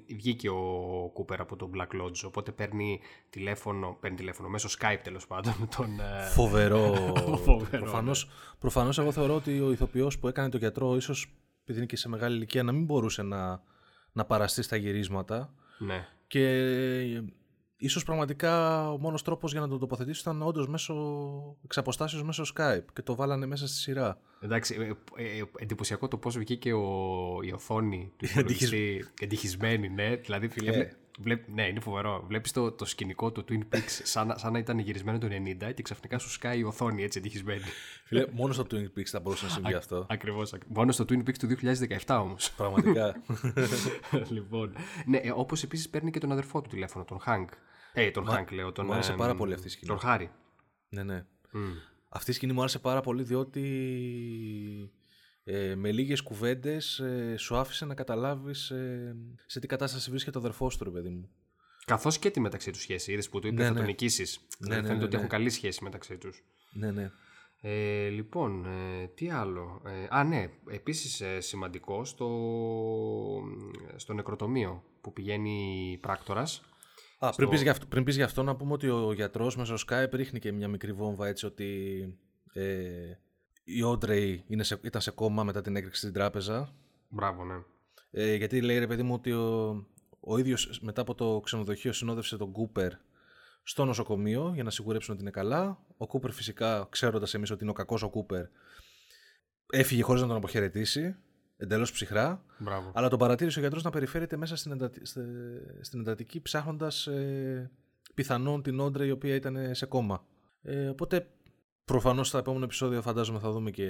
βγήκε 0.08 0.48
ο 0.48 1.10
Κούπερ 1.12 1.40
από 1.40 1.56
το 1.56 1.70
Black 1.74 2.02
Lodge 2.02 2.22
οπότε 2.26 2.52
παίρνει 2.52 3.00
τηλέφωνο, 3.30 3.96
παίρνει 4.00 4.16
τηλέφωνο 4.16 4.48
μέσω 4.48 4.68
Skype 4.78 5.00
τέλος 5.02 5.26
πάντων 5.26 5.54
τον... 5.76 6.00
Ε, 6.00 6.26
Φοβερό, 6.26 6.94
Φοβερό 7.46 7.82
προφανώς, 7.82 8.24
ναι. 8.24 8.32
προφανώς 8.58 8.98
εγώ 8.98 9.12
θεωρώ 9.12 9.34
ότι 9.34 9.60
ο 9.60 9.72
ηθοποιός 9.72 10.18
που 10.18 10.28
έκανε 10.28 10.48
τον 10.48 10.60
γιατρό 10.60 10.96
ίσως 10.96 11.32
επειδή 11.62 11.78
είναι 11.78 11.86
και 11.86 11.96
σε 11.96 12.08
μεγάλη 12.08 12.36
ηλικία 12.36 12.62
να 12.62 12.72
μην 12.72 12.84
μπορούσε 12.84 13.22
να, 13.22 13.62
να 14.12 14.24
παραστεί 14.24 14.62
στα 14.62 14.76
γυρίσματα 14.76 15.52
ναι. 15.78 16.08
και 16.26 17.22
ίσως 17.78 18.04
πραγματικά 18.04 18.84
ο 18.90 18.98
μόνος 18.98 19.22
τρόπος 19.22 19.52
για 19.52 19.60
να 19.60 19.68
το 19.68 19.78
τοποθετήσει 19.78 20.20
ήταν 20.20 20.42
όντως 20.42 20.68
μέσω 20.68 20.94
εξαποστάσεως 21.64 22.22
μέσω 22.22 22.44
Skype 22.54 22.84
και 22.92 23.02
το 23.02 23.14
βάλανε 23.14 23.46
μέσα 23.46 23.68
στη 23.68 23.76
σειρά. 23.76 24.20
Εντάξει, 24.40 24.96
ε, 25.16 25.22
ε, 25.22 25.42
εντυπωσιακό 25.58 26.08
το 26.08 26.16
πώς 26.16 26.38
βγήκε 26.38 26.72
ο, 26.72 26.88
η 27.42 27.52
οθόνη 27.52 28.12
του 28.16 28.24
υπολογιστή 28.30 29.04
εντυχισμένη, 29.20 29.88
ναι, 29.88 30.16
δηλαδή 30.16 30.48
φίλε, 30.48 30.88
ε. 31.18 31.22
Βλέπ, 31.22 31.48
ναι, 31.48 31.66
είναι 31.66 31.80
φοβερό. 31.80 32.24
Βλέπεις 32.26 32.52
το, 32.52 32.72
το 32.72 32.84
σκηνικό 32.84 33.32
του 33.32 33.44
Twin 33.48 33.74
Peaks 33.74 34.00
σαν, 34.02 34.34
σαν 34.36 34.52
να 34.52 34.58
ήταν 34.58 34.78
γυρισμένο 34.78 35.18
το 35.18 35.26
90 35.30 35.74
και 35.74 35.82
ξαφνικά 35.82 36.18
σου 36.18 36.30
σκάει 36.30 36.58
η 36.58 36.62
οθόνη 36.62 37.02
έτσι 37.02 37.18
εντυχισμένη. 37.18 37.62
Φίλε, 38.04 38.26
μόνος 38.32 38.54
στο 38.54 38.66
Twin 38.70 38.98
Peaks 38.98 39.04
θα 39.04 39.20
μπορούσε 39.20 39.44
να 39.44 39.50
συμβεί 39.50 39.74
αυτό. 39.74 40.06
Ακριβώς. 40.08 40.54
Μόνος 40.66 40.94
στο 40.94 41.04
Twin 41.08 41.18
Peaks 41.18 41.36
του 41.38 41.48
2017 42.06 42.18
όμως. 42.20 42.52
Πραγματικά. 42.52 43.22
λοιπόν. 44.36 44.72
Ναι, 45.06 45.16
ε, 45.16 45.32
όπως 45.34 45.62
επίσης 45.62 45.88
παίρνει 45.88 46.10
και 46.10 46.20
τον 46.20 46.32
αδερφό 46.32 46.60
του 46.60 46.68
τηλέφωνο, 46.68 47.04
τον 47.04 47.18
Hank. 47.26 47.48
Ε, 47.92 48.10
τον 48.10 48.26
Hank 48.30 48.52
λέω. 48.52 48.72
Τον, 48.72 48.86
μου 48.86 48.92
άρεσε 48.92 49.12
πάρα 49.12 49.34
πολύ 49.34 49.52
αυτή 49.52 49.66
η 49.66 49.70
σκηνή. 49.70 49.90
Τον 49.90 49.98
Χάρη. 49.98 50.30
Ναι, 50.88 51.02
ναι. 51.02 51.24
Αυτή 52.08 52.30
η 52.30 52.34
σκηνή 52.34 52.52
μου 52.52 52.60
άρεσε 52.60 52.78
πάρα 52.78 53.00
πολύ 53.00 53.22
διότι 53.22 53.62
ε, 55.50 55.74
με 55.74 55.92
λίγες 55.92 56.22
κουβέντες 56.22 56.98
ε, 56.98 57.34
σου 57.36 57.56
άφησε 57.56 57.84
να 57.84 57.94
καταλάβεις 57.94 58.70
ε, 58.70 59.16
σε 59.46 59.60
τι 59.60 59.66
κατάσταση 59.66 60.10
βρίσκεται 60.10 60.36
ο 60.36 60.40
αδερφός 60.40 60.76
του, 60.76 60.84
ρε 60.84 60.90
παιδί 60.90 61.08
μου. 61.08 61.28
Καθώς 61.84 62.18
και 62.18 62.30
τη 62.30 62.40
μεταξύ 62.40 62.70
τους 62.70 62.80
σχέση, 62.80 63.12
είδες 63.12 63.28
που 63.28 63.40
του 63.40 63.46
είπε 63.46 63.56
ναι, 63.56 63.64
θα 63.64 63.70
ναι. 63.70 63.76
τον 63.76 63.86
νικήσεις. 63.86 64.38
Ναι, 64.38 64.46
δηλαδή, 64.58 64.80
ναι, 64.80 64.86
φαίνεται 64.86 65.04
ότι 65.04 65.16
έχουν 65.16 65.28
καλή 65.28 65.50
σχέση 65.50 65.84
μεταξύ 65.84 66.18
τους. 66.18 66.44
Ναι, 66.72 66.90
ναι. 66.90 67.10
Ε, 67.60 68.08
λοιπόν, 68.08 68.64
ε, 68.64 69.06
τι 69.14 69.30
άλλο; 69.30 69.82
Ε, 69.84 70.16
α, 70.16 70.24
ναι, 70.24 70.50
επίσης 70.70 71.20
ε, 71.20 71.40
σημαντικό 71.40 72.04
στο, 72.04 72.28
στο 73.96 74.12
νεκροτομείο 74.12 74.82
που 75.00 75.12
πηγαίνει 75.12 75.90
η 75.92 75.96
πράκτορας. 75.96 76.62
Α, 77.18 77.32
στο... 77.32 77.36
πριν, 77.36 77.48
πεις 77.48 77.66
αυτό, 77.66 77.86
πριν 77.86 78.04
πεις 78.04 78.16
γι' 78.16 78.22
αυτό 78.22 78.42
να 78.42 78.56
πούμε 78.56 78.72
ότι 78.72 78.88
ο 78.88 79.12
γιατρός 79.12 79.56
μέσω 79.56 79.74
Skype 79.88 80.12
ρίχνει 80.12 80.38
και 80.38 80.52
μια 80.52 80.68
μικρή 80.68 80.92
βόμβα 80.92 81.26
έτσι 81.26 81.46
ότι 81.46 82.02
ε, 82.52 83.18
η 83.68 83.82
Όντρεϊ 83.82 84.44
ήταν 84.80 85.00
σε 85.00 85.10
κόμμα 85.10 85.44
μετά 85.44 85.60
την 85.60 85.76
έκρηξη 85.76 86.00
στην 86.00 86.12
τράπεζα. 86.12 86.74
Μπράβο, 87.08 87.44
ναι. 87.44 87.54
Ε, 88.10 88.34
γιατί 88.34 88.60
λέει 88.60 88.78
ρε 88.78 88.86
παιδί 88.86 89.02
μου 89.02 89.14
ότι 89.14 89.32
ο, 89.32 89.68
ο 90.20 90.38
ίδιος 90.38 90.80
μετά 90.82 91.00
από 91.00 91.14
το 91.14 91.40
ξενοδοχείο 91.44 91.92
συνόδευσε 91.92 92.36
τον 92.36 92.52
Κούπερ 92.52 92.92
στο 93.62 93.84
νοσοκομείο 93.84 94.50
για 94.54 94.62
να 94.62 94.70
σιγουρέψουν 94.70 95.12
ότι 95.14 95.22
είναι 95.22 95.30
καλά. 95.30 95.78
Ο 95.96 96.06
Κούπερ 96.06 96.30
φυσικά, 96.30 96.86
ξέροντας 96.90 97.34
εμείς 97.34 97.50
ότι 97.50 97.62
είναι 97.62 97.70
ο 97.70 97.74
κακός 97.74 98.02
ο 98.02 98.10
Κούπερ, 98.10 98.44
έφυγε 99.72 100.02
χωρίς 100.02 100.20
να 100.20 100.26
τον 100.28 100.36
αποχαιρετήσει, 100.36 101.16
εντελώς 101.56 101.92
ψυχρά. 101.92 102.44
Μπράβο. 102.58 102.90
Αλλά 102.94 103.08
τον 103.08 103.18
παρατήρησε 103.18 103.58
ο 103.58 103.60
γιατρός 103.62 103.82
να 103.82 103.90
περιφέρεται 103.90 104.36
μέσα 104.36 104.56
στην, 104.56 104.72
εντατη... 104.72 105.00
στην 105.80 106.00
εντατική 106.00 106.40
ψάχνοντας 106.40 107.06
ε, 107.06 107.70
πιθανόν 108.14 108.62
την 108.62 108.80
Όντρε 108.80 109.06
η 109.06 109.10
οποία 109.10 109.34
ήταν 109.34 109.74
σε 109.74 109.86
κόμμα. 109.86 110.24
Ε, 110.62 110.88
οπότε 110.88 111.26
Προφανώς 111.88 112.28
στα 112.28 112.38
επόμενα 112.38 112.64
επεισόδια 112.64 113.00
φαντάζομαι 113.02 113.38
θα 113.38 113.50
δούμε 113.50 113.70
και, 113.70 113.86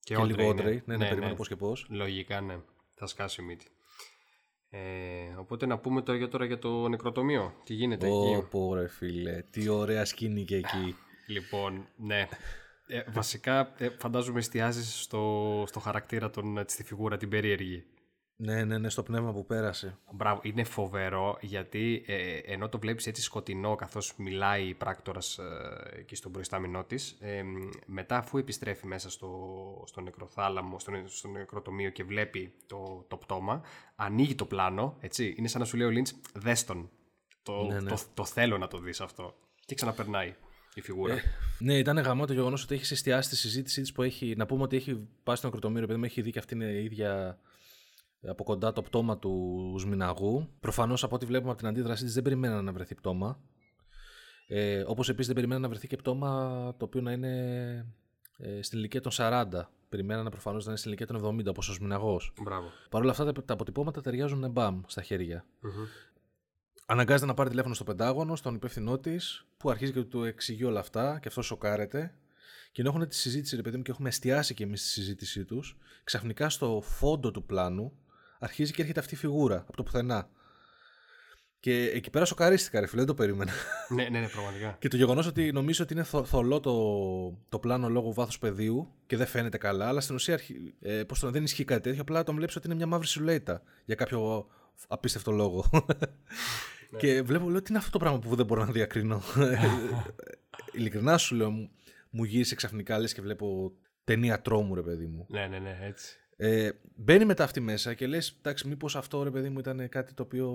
και, 0.00 0.14
και 0.14 0.22
λίγο 0.22 0.48
Όντρεϊ. 0.48 0.82
Ναι, 0.86 0.96
ναι, 0.96 0.96
ναι, 0.96 1.08
περιμένω 1.08 1.30
ναι. 1.30 1.36
πώς 1.36 1.48
και 1.48 1.56
πώς. 1.56 1.86
Λογικά, 1.88 2.40
ναι. 2.40 2.58
Θα 2.94 3.06
σκάσει 3.06 3.42
η 3.42 3.44
μύτη. 3.44 3.66
Ε, 4.70 4.78
οπότε 5.38 5.66
να 5.66 5.78
πούμε 5.78 6.02
τώρα 6.02 6.18
για, 6.18 6.28
τώρα 6.28 6.44
για 6.44 6.58
το 6.58 6.88
νεκροτομείο. 6.88 7.54
Τι 7.64 7.74
γίνεται 7.74 8.08
oh, 8.10 8.36
εκεί; 8.36 8.46
Πω 8.50 8.74
ρε 8.74 8.88
φίλε, 8.88 9.42
τι 9.50 9.68
ωραία 9.68 10.04
σκηνή 10.04 10.44
και 10.44 10.56
εκεί. 10.56 10.94
λοιπόν, 11.26 11.88
ναι. 11.96 12.28
Ε, 12.86 13.02
βασικά 13.12 13.74
ε, 13.78 13.88
φαντάζομαι 13.88 14.38
εστιάζεις 14.38 15.02
στο, 15.02 15.64
στο 15.66 15.80
χαρακτήρα, 15.80 16.30
τον, 16.30 16.64
στη 16.66 16.84
φιγούρα 16.84 17.16
την 17.16 17.28
περίεργη. 17.28 17.84
Ναι, 18.40 18.64
ναι, 18.64 18.78
ναι, 18.78 18.88
στο 18.88 19.02
πνεύμα 19.02 19.32
που 19.32 19.46
πέρασε. 19.46 19.98
Μπράβο, 20.12 20.40
είναι 20.44 20.64
φοβερό 20.64 21.38
γιατί 21.40 22.04
ε, 22.06 22.36
ενώ 22.36 22.68
το 22.68 22.78
βλέπεις 22.78 23.06
έτσι 23.06 23.22
σκοτεινό 23.22 23.74
καθώς 23.74 24.14
μιλάει 24.16 24.68
η 24.68 24.74
πράκτορας 24.74 25.38
ε, 25.38 25.98
εκεί 25.98 26.14
στον 26.14 26.32
προϊστάμινό 26.32 26.84
της 26.84 27.16
ε, 27.20 27.42
μετά 27.86 28.16
αφού 28.16 28.38
επιστρέφει 28.38 28.86
μέσα 28.86 29.10
στο, 29.10 29.30
στο 29.86 30.00
νεκροθάλαμο, 30.00 30.78
στο, 30.78 30.92
στο 31.06 31.28
νεκροτομείο 31.28 31.90
και 31.90 32.04
βλέπει 32.04 32.54
το, 32.66 33.04
το 33.08 33.16
πτώμα 33.16 33.62
ανοίγει 33.96 34.34
το 34.34 34.44
πλάνο, 34.44 34.96
έτσι, 35.00 35.34
είναι 35.38 35.48
σαν 35.48 35.60
να 35.60 35.66
σου 35.66 35.76
λέει 35.76 35.86
ο 35.86 35.90
Λίντς 35.90 36.14
δες 36.34 36.64
τον, 36.64 36.90
το, 37.42 37.64
ναι, 37.64 37.80
ναι. 37.80 37.90
το, 37.90 37.98
το, 38.14 38.24
θέλω 38.24 38.58
να 38.58 38.68
το 38.68 38.78
δεις 38.78 39.00
αυτό 39.00 39.34
και 39.64 39.74
ξαναπερνάει 39.74 40.34
η 40.74 40.80
φιγούρα. 40.80 41.14
Ε, 41.14 41.22
ναι, 41.58 41.78
ήταν 41.78 41.98
γαμό 41.98 42.26
το 42.26 42.32
γεγονός 42.32 42.62
ότι 42.62 42.74
έχει 42.74 42.92
εστιάσει 42.92 43.28
τη 43.28 43.36
συζήτησή 43.36 43.80
της 43.80 43.92
που 43.92 44.02
έχει. 44.02 44.34
Να 44.36 44.46
πούμε 44.46 44.62
ότι 44.62 44.76
έχει 44.76 45.08
πάει 45.22 45.36
στο 45.36 45.46
νεκροτομείο, 45.46 45.82
επειδή 45.82 46.04
έχει 46.04 46.22
δει 46.22 46.30
και 46.30 46.38
αυτή 46.38 46.54
είναι 46.54 46.64
η 46.64 46.84
ίδια 46.84 47.38
από 48.22 48.44
κοντά 48.44 48.72
το 48.72 48.82
πτώμα 48.82 49.18
του 49.18 49.74
Σμιναγού. 49.78 50.48
Προφανώς 50.60 51.04
από 51.04 51.14
ό,τι 51.14 51.26
βλέπουμε 51.26 51.50
από 51.50 51.58
την 51.58 51.68
αντίδρασή 51.68 52.04
της 52.04 52.14
δεν 52.14 52.22
περιμέναν 52.22 52.64
να 52.64 52.72
βρεθεί 52.72 52.94
πτώμα. 52.94 53.40
Ε, 54.46 54.84
Όπως 54.86 55.08
επίσης 55.08 55.26
δεν 55.26 55.34
περιμέναν 55.34 55.62
να 55.62 55.68
βρεθεί 55.68 55.86
και 55.86 55.96
πτώμα 55.96 56.74
το 56.76 56.84
οποίο 56.84 57.00
να 57.00 57.12
είναι 57.12 57.32
ε, 58.38 58.62
στην 58.62 58.78
ηλικία 58.78 59.00
των 59.00 59.12
40. 59.14 59.44
Περιμέναν 59.88 60.28
προφανώς 60.30 60.64
να 60.64 60.70
είναι 60.70 60.78
στην 60.78 60.90
ηλικία 60.90 61.06
των 61.06 61.38
70, 61.40 61.46
όπως 61.46 61.68
ο 61.68 61.72
Σμιναγός. 61.72 62.32
Παρ' 62.90 63.02
όλα 63.02 63.10
αυτά 63.10 63.32
τα 63.32 63.52
αποτυπώματα 63.52 64.00
ταιριάζουν 64.00 64.50
μπαμ 64.50 64.80
στα 64.86 65.02
χέρια. 65.02 65.44
Mm-hmm. 65.44 66.08
Αναγκάζεται 66.86 67.26
να 67.26 67.34
πάρει 67.34 67.48
τηλέφωνο 67.48 67.74
στο 67.74 67.84
Πεντάγωνο, 67.84 68.36
στον 68.36 68.54
υπεύθυνό 68.54 68.98
της, 68.98 69.46
που 69.56 69.70
αρχίζει 69.70 69.92
και 69.92 70.02
του 70.02 70.24
εξηγεί 70.24 70.64
όλα 70.64 70.80
αυτά 70.80 71.18
και 71.22 71.28
αυτό 71.28 71.42
σοκάρεται. 71.42 72.14
Και 72.72 72.80
ενώ 72.80 72.90
έχουν 72.90 73.08
τη 73.08 73.14
συζήτηση, 73.14 73.56
ρε 73.56 73.62
παιδί 73.62 73.76
μου, 73.76 73.82
και 73.82 73.90
έχουμε 73.90 74.08
εστιάσει 74.08 74.54
και 74.54 74.64
εμείς 74.64 74.80
στη 74.80 74.88
συζήτησή 74.88 75.44
τους, 75.44 75.76
ξαφνικά 76.04 76.48
στο 76.48 76.80
φόντο 76.84 77.30
του 77.30 77.44
πλάνου 77.44 77.92
αρχίζει 78.38 78.72
και 78.72 78.80
έρχεται 78.80 79.00
αυτή 79.00 79.14
η 79.14 79.16
φιγούρα 79.16 79.56
από 79.56 79.76
το 79.76 79.82
πουθενά. 79.82 80.28
Και 81.60 81.84
εκεί 81.84 82.10
πέρα 82.10 82.24
σοκαρίστηκα, 82.24 82.80
ρε 82.80 82.86
φίλε, 82.86 82.98
δεν 82.98 83.08
το 83.08 83.14
περίμενα. 83.14 83.52
ναι, 83.94 84.08
ναι, 84.08 84.20
ναι, 84.20 84.28
πραγματικά. 84.28 84.76
και 84.78 84.88
το 84.88 84.96
γεγονός 84.96 85.26
ότι 85.26 85.52
νομίζω 85.52 85.84
ότι 85.84 85.92
είναι 85.92 86.02
θολό 86.02 86.60
το, 86.60 86.74
το 87.48 87.58
πλάνο 87.58 87.88
λόγω 87.88 88.12
βάθους 88.12 88.38
πεδίου 88.38 88.92
και 89.06 89.16
δεν 89.16 89.26
φαίνεται 89.26 89.58
καλά, 89.58 89.88
αλλά 89.88 90.00
στην 90.00 90.14
ουσία 90.14 90.40
ε, 90.80 91.04
πώς 91.04 91.18
το, 91.20 91.30
δεν 91.30 91.42
ισχύει 91.44 91.64
κάτι 91.64 91.80
τέτοιο. 91.80 92.00
Απλά 92.00 92.22
το 92.22 92.32
βλέπεις 92.32 92.56
ότι 92.56 92.66
είναι 92.66 92.76
μια 92.76 92.86
μαύρη 92.86 93.06
σουλέτα 93.06 93.62
για 93.84 93.94
κάποιο 93.94 94.48
απίστευτο 94.88 95.30
λόγο. 95.30 95.64
Ναι. 96.90 96.98
Και 97.00 97.22
βλέπω, 97.22 97.50
λέω, 97.50 97.62
τι 97.62 97.66
είναι 97.68 97.78
αυτό 97.78 97.90
το 97.90 97.98
πράγμα 97.98 98.18
που 98.18 98.34
δεν 98.34 98.46
μπορώ 98.46 98.64
να 98.64 98.72
διακρίνω. 98.72 99.22
ειλικρινά 100.76 101.18
σου 101.18 101.34
λέω, 101.34 101.50
μου, 101.50 101.70
μου 102.10 102.24
γύρισε 102.24 102.54
ξαφνικά 102.54 102.98
λες 102.98 103.14
και 103.14 103.22
βλέπω 103.22 103.72
ταινία 104.04 104.42
τρόμου, 104.42 104.74
ρε 104.74 104.82
παιδί 104.82 105.06
μου. 105.06 105.26
Ναι, 105.28 105.46
ναι, 105.46 105.58
ναι, 105.58 105.78
έτσι. 105.82 106.18
Ε, 106.40 106.70
μπαίνει 106.94 107.24
μετά 107.24 107.44
αυτή 107.44 107.60
μέσα 107.60 107.94
και 107.94 108.06
λες, 108.06 108.36
εντάξει, 108.38 108.68
μήπως 108.68 108.96
αυτό 108.96 109.22
ρε 109.22 109.30
παιδί 109.30 109.48
μου 109.48 109.58
ήταν 109.58 109.88
κάτι 109.88 110.14
το 110.14 110.22
οποίο 110.22 110.50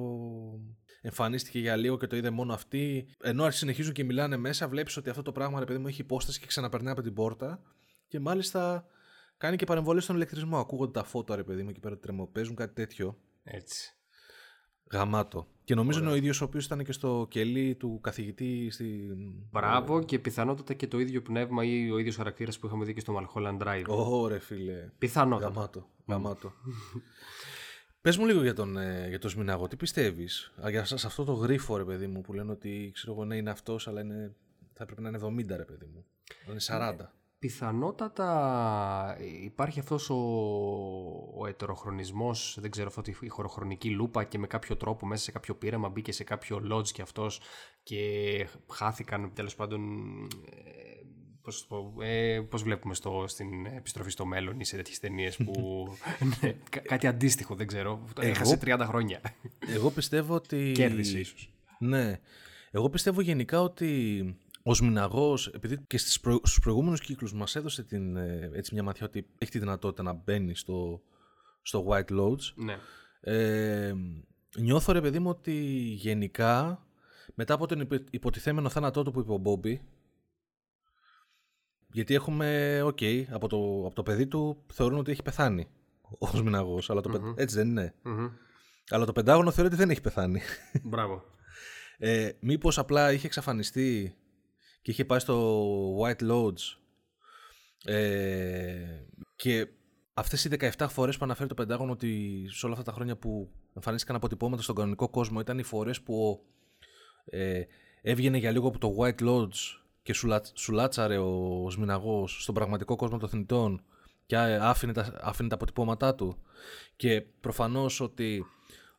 εμφανίστηκε 1.02 1.60
για 1.60 1.76
λίγο 1.76 1.98
και 1.98 2.08
το 2.08 2.16
είδε 2.16 2.30
μόνο 2.30 2.54
αυτή. 2.54 3.08
Ενώ 3.24 3.52
συνεχίζουν 3.52 3.94
και 3.94 4.04
μιλάνε 4.04 4.38
μέσα, 4.38 4.68
βλέπεις 4.68 4.98
ότι 4.98 5.10
αυτό 5.10 5.22
το 5.22 5.32
πράγμα 5.32 5.60
ρε 5.60 5.66
παιδί 5.66 5.80
μου 5.80 5.88
έχει 5.88 6.02
υπόσταση 6.02 6.40
και 6.40 6.46
ξαναπερνάει 6.46 6.94
από 6.94 7.02
την 7.02 7.14
πόρτα 7.14 7.62
και 8.08 8.20
μάλιστα 8.20 8.86
κάνει 9.38 9.56
και 9.56 9.66
παρεμβολή 9.66 10.02
στον 10.02 10.16
ηλεκτρισμό. 10.16 10.60
Ακούγονται 10.60 10.92
τα 10.92 11.04
φώτα 11.04 11.36
ρε 11.36 11.44
παιδί 11.44 11.64
μου 11.64 11.70
εκεί 11.70 11.80
πέρα 11.80 11.98
τρεμοπαίζουν, 11.98 12.56
κάτι 12.56 12.74
τέτοιο. 12.74 13.18
Έτσι. 13.44 13.98
Γαμάτο. 14.92 15.53
Και 15.64 15.76
νομίζω 15.76 16.00
είναι 16.00 16.10
ο 16.10 16.16
ίδιος 16.16 16.42
ο 16.42 16.44
οποίος 16.44 16.66
ήταν 16.66 16.84
και 16.84 16.92
στο 16.92 17.28
κελί 17.30 17.76
του 17.76 18.00
καθηγητή. 18.02 18.70
Στη... 18.72 19.08
Μπράβο 19.52 20.04
και 20.04 20.20
πιθανότατα 20.20 20.74
και 20.74 20.88
το 20.88 21.00
ίδιο 21.00 21.22
πνεύμα 21.22 21.64
ή 21.64 21.92
ο 21.92 21.98
ίδιος 21.98 22.16
χαρακτήρας 22.16 22.60
που 22.60 22.68
είχαμε 22.68 22.86
δει 22.86 22.94
και 22.94 23.00
στο 23.00 23.20
Malholland 23.20 23.58
Drive. 23.58 23.84
Ωραία, 23.88 24.40
φίλε. 24.40 24.90
Πιθανότατα. 24.98 25.52
Γαμάτο. 25.54 25.90
Γαμάτο. 26.08 26.54
Πες 28.02 28.18
μου 28.18 28.26
λίγο 28.26 28.42
για 28.42 28.54
τον, 28.54 28.78
ε, 28.78 29.06
για 29.10 29.20
τον 29.20 29.30
Σμιναγό, 29.30 29.68
τι 29.68 29.76
πιστεύεις; 29.76 30.54
Για 30.70 30.86
σε 30.86 31.08
αυτό 31.08 31.24
το 31.24 31.34
γρίφο, 31.34 31.78
ρε 31.78 31.84
παιδί 31.84 32.08
μου, 32.08 32.22
που 32.22 32.34
λένε 32.34 32.52
ότι 32.52 32.92
ξέρω 32.94 33.14
εγώ, 33.14 33.26
ναι, 33.26 33.36
είναι 33.36 33.50
αυτός, 33.50 33.88
αλλά 33.88 34.02
είναι, 34.02 34.36
θα 34.74 34.86
πρέπει 34.86 35.02
να 35.02 35.10
είναι 35.10 35.20
70, 35.22 35.56
ρε 35.56 35.66
παιδί 35.66 35.86
μου. 35.94 36.06
Είναι 36.50 36.60
40. 36.68 36.96
Πιθανότατα 37.44 39.18
υπάρχει 39.44 39.80
αυτός 39.80 40.10
ο, 40.10 40.16
ο 41.38 41.48
ετεροχρονισμός, 41.48 42.58
δεν 42.62 42.72
ξέρω 42.72 42.88
αυτό 42.88 43.12
η 43.22 43.28
χωροχρονική 43.28 43.90
λούπα 43.90 44.24
και 44.24 44.38
με 44.38 44.48
κάποιο 44.48 44.78
τρόπο 44.78 45.06
μέσα 45.06 45.24
σε 45.24 45.32
κάποιο 45.32 45.56
πείραμα 45.56 45.90
μπήκε 45.90 46.12
σε 46.12 46.24
κάποιο 46.24 46.62
lodge 46.72 46.88
και 46.88 47.02
αυτός 47.02 47.42
και 47.84 48.00
χάθηκαν 48.72 49.32
τέλος 49.34 49.56
πάντων 49.56 49.82
ε, 50.50 50.62
πώς, 51.42 51.68
ε, 52.02 52.42
πώς 52.50 52.64
βλέπουμε 52.64 52.94
στο, 52.94 53.24
στην 53.28 53.66
επιστροφή 53.66 54.10
στο 54.10 54.26
μέλλον 54.26 54.60
ή 54.60 54.66
σε 54.66 54.76
τέτοιες 54.76 55.00
ταινίες 55.00 55.38
που 55.38 55.88
ναι, 56.42 56.56
κάτι 56.82 57.08
αντίστοιχο 57.08 57.56
δεν 57.56 57.68
ξέρω, 57.68 58.04
έχασε 58.20 58.60
30 58.66 58.84
χρόνια. 58.88 59.22
Εγώ 59.68 59.90
πιστεύω 59.90 60.36
ότι... 60.36 60.72
Κέρδισε 60.76 61.20
ίσως. 61.20 61.54
Ναι. 61.80 62.20
Εγώ 62.72 62.90
πιστεύω 62.90 63.22
γενικά 63.22 63.62
ότι 63.62 64.24
ο 64.64 64.74
Σμηναγός, 64.74 65.48
επειδή 65.48 65.84
και 65.88 65.98
στις 65.98 66.20
προ... 66.20 66.40
στους 66.44 66.60
προηγούμενους 66.60 67.00
κύκλους 67.00 67.34
μας 67.34 67.56
έδωσε 67.56 67.84
την, 67.84 68.16
ε, 68.16 68.50
έτσι 68.54 68.74
μια 68.74 68.84
ματιά 68.84 69.06
ότι 69.06 69.28
έχει 69.38 69.52
τη 69.52 69.60
δυνατότητα 69.60 70.04
να 70.04 70.14
μπαίνει 70.14 70.56
στο, 70.56 71.02
στο 71.62 71.86
White 71.88 72.10
Lodge. 72.10 72.54
Ναι. 72.56 72.78
Ε, 73.20 73.94
νιώθω 74.58 74.92
ρε 74.92 75.02
παιδί 75.02 75.20
μου 75.20 75.30
ότι 75.30 75.54
γενικά 75.96 76.86
μετά 77.36 77.54
από 77.54 77.68
τον 77.68 77.88
υποτιθέμενο 78.10 78.70
θάνατό 78.70 79.04
του 79.04 79.12
που 79.12 79.20
είπε 79.20 79.32
ο 79.32 79.38
Μπόμπι 79.38 79.82
γιατί 81.92 82.14
έχουμε, 82.14 82.82
OK, 82.82 82.98
okay, 83.02 83.24
από, 83.30 83.48
το, 83.48 83.84
από 83.86 83.96
το 83.96 84.04
παιδί 84.04 84.28
του 84.28 84.66
θεωρούν 84.74 85.00
ότι 85.00 85.12
έχει 85.12 85.22
πεθάνει 85.22 85.68
ο 86.20 86.28
Σμηναγός, 86.28 86.90
αλλά 86.90 87.02
το 87.02 87.34
έτσι 87.38 87.56
δεν 87.56 87.70
ειναι 87.70 87.94
Αλλά 88.90 89.06
το 89.06 89.12
Πεντάγωνο 89.12 89.52
θεωρεί 89.52 89.70
ότι 89.70 89.78
δεν 89.78 89.90
έχει 89.90 90.02
πεθάνει. 90.02 90.42
Μπράβο. 90.84 91.24
Ε, 91.98 92.32
μήπως 92.40 92.78
απλά 92.78 93.12
είχε 93.12 93.26
εξαφανιστεί 93.26 94.16
και 94.84 94.92
είχε 94.92 95.06
πάει 95.06 95.20
στο 95.20 95.98
White 96.00 96.32
Lodge. 96.32 96.78
Ε, 97.86 99.06
και 99.36 99.68
αυτές 100.14 100.46
οι 100.46 100.50
17 100.78 100.88
φορές 100.90 101.18
που 101.18 101.24
αναφέρει 101.26 101.50
το 101.50 101.54
Πεντάγωνο 101.56 101.92
ότι 101.92 102.44
σε 102.52 102.66
όλα 102.66 102.76
αυτά 102.76 102.92
τα 102.92 102.96
χρόνια 102.96 103.16
που 103.16 103.50
εμφανίστηκαν 103.76 104.16
αποτυπώματα 104.16 104.62
στον 104.62 104.76
κανονικό 104.76 105.10
κόσμο 105.10 105.40
ήταν 105.40 105.60
οι 105.60 105.64
φορές 105.64 106.02
που 106.02 106.44
ε, 107.26 107.62
έβγαινε 108.02 108.38
για 108.38 108.52
λίγο 108.52 108.68
από 108.68 108.78
το 108.78 108.96
White 109.00 109.22
Lodge 109.22 109.80
και 110.04 110.14
σου, 110.14 110.72
λάτσαρε 110.72 111.18
ο 111.18 111.68
Σμιναγός 111.70 112.42
στον 112.42 112.56
πραγματικό 112.56 112.96
κόσμο 112.96 113.18
των 113.18 113.30
θνητών 113.30 113.84
και 114.26 114.38
άφηνε 114.38 114.94
τα, 114.94 115.20
άφηνε 115.22 115.50
τα 115.50 115.56
αποτυπώματά 115.56 116.16
του. 116.16 116.38
Και 116.96 117.22
προφανώς 117.22 118.00
ότι 118.00 118.46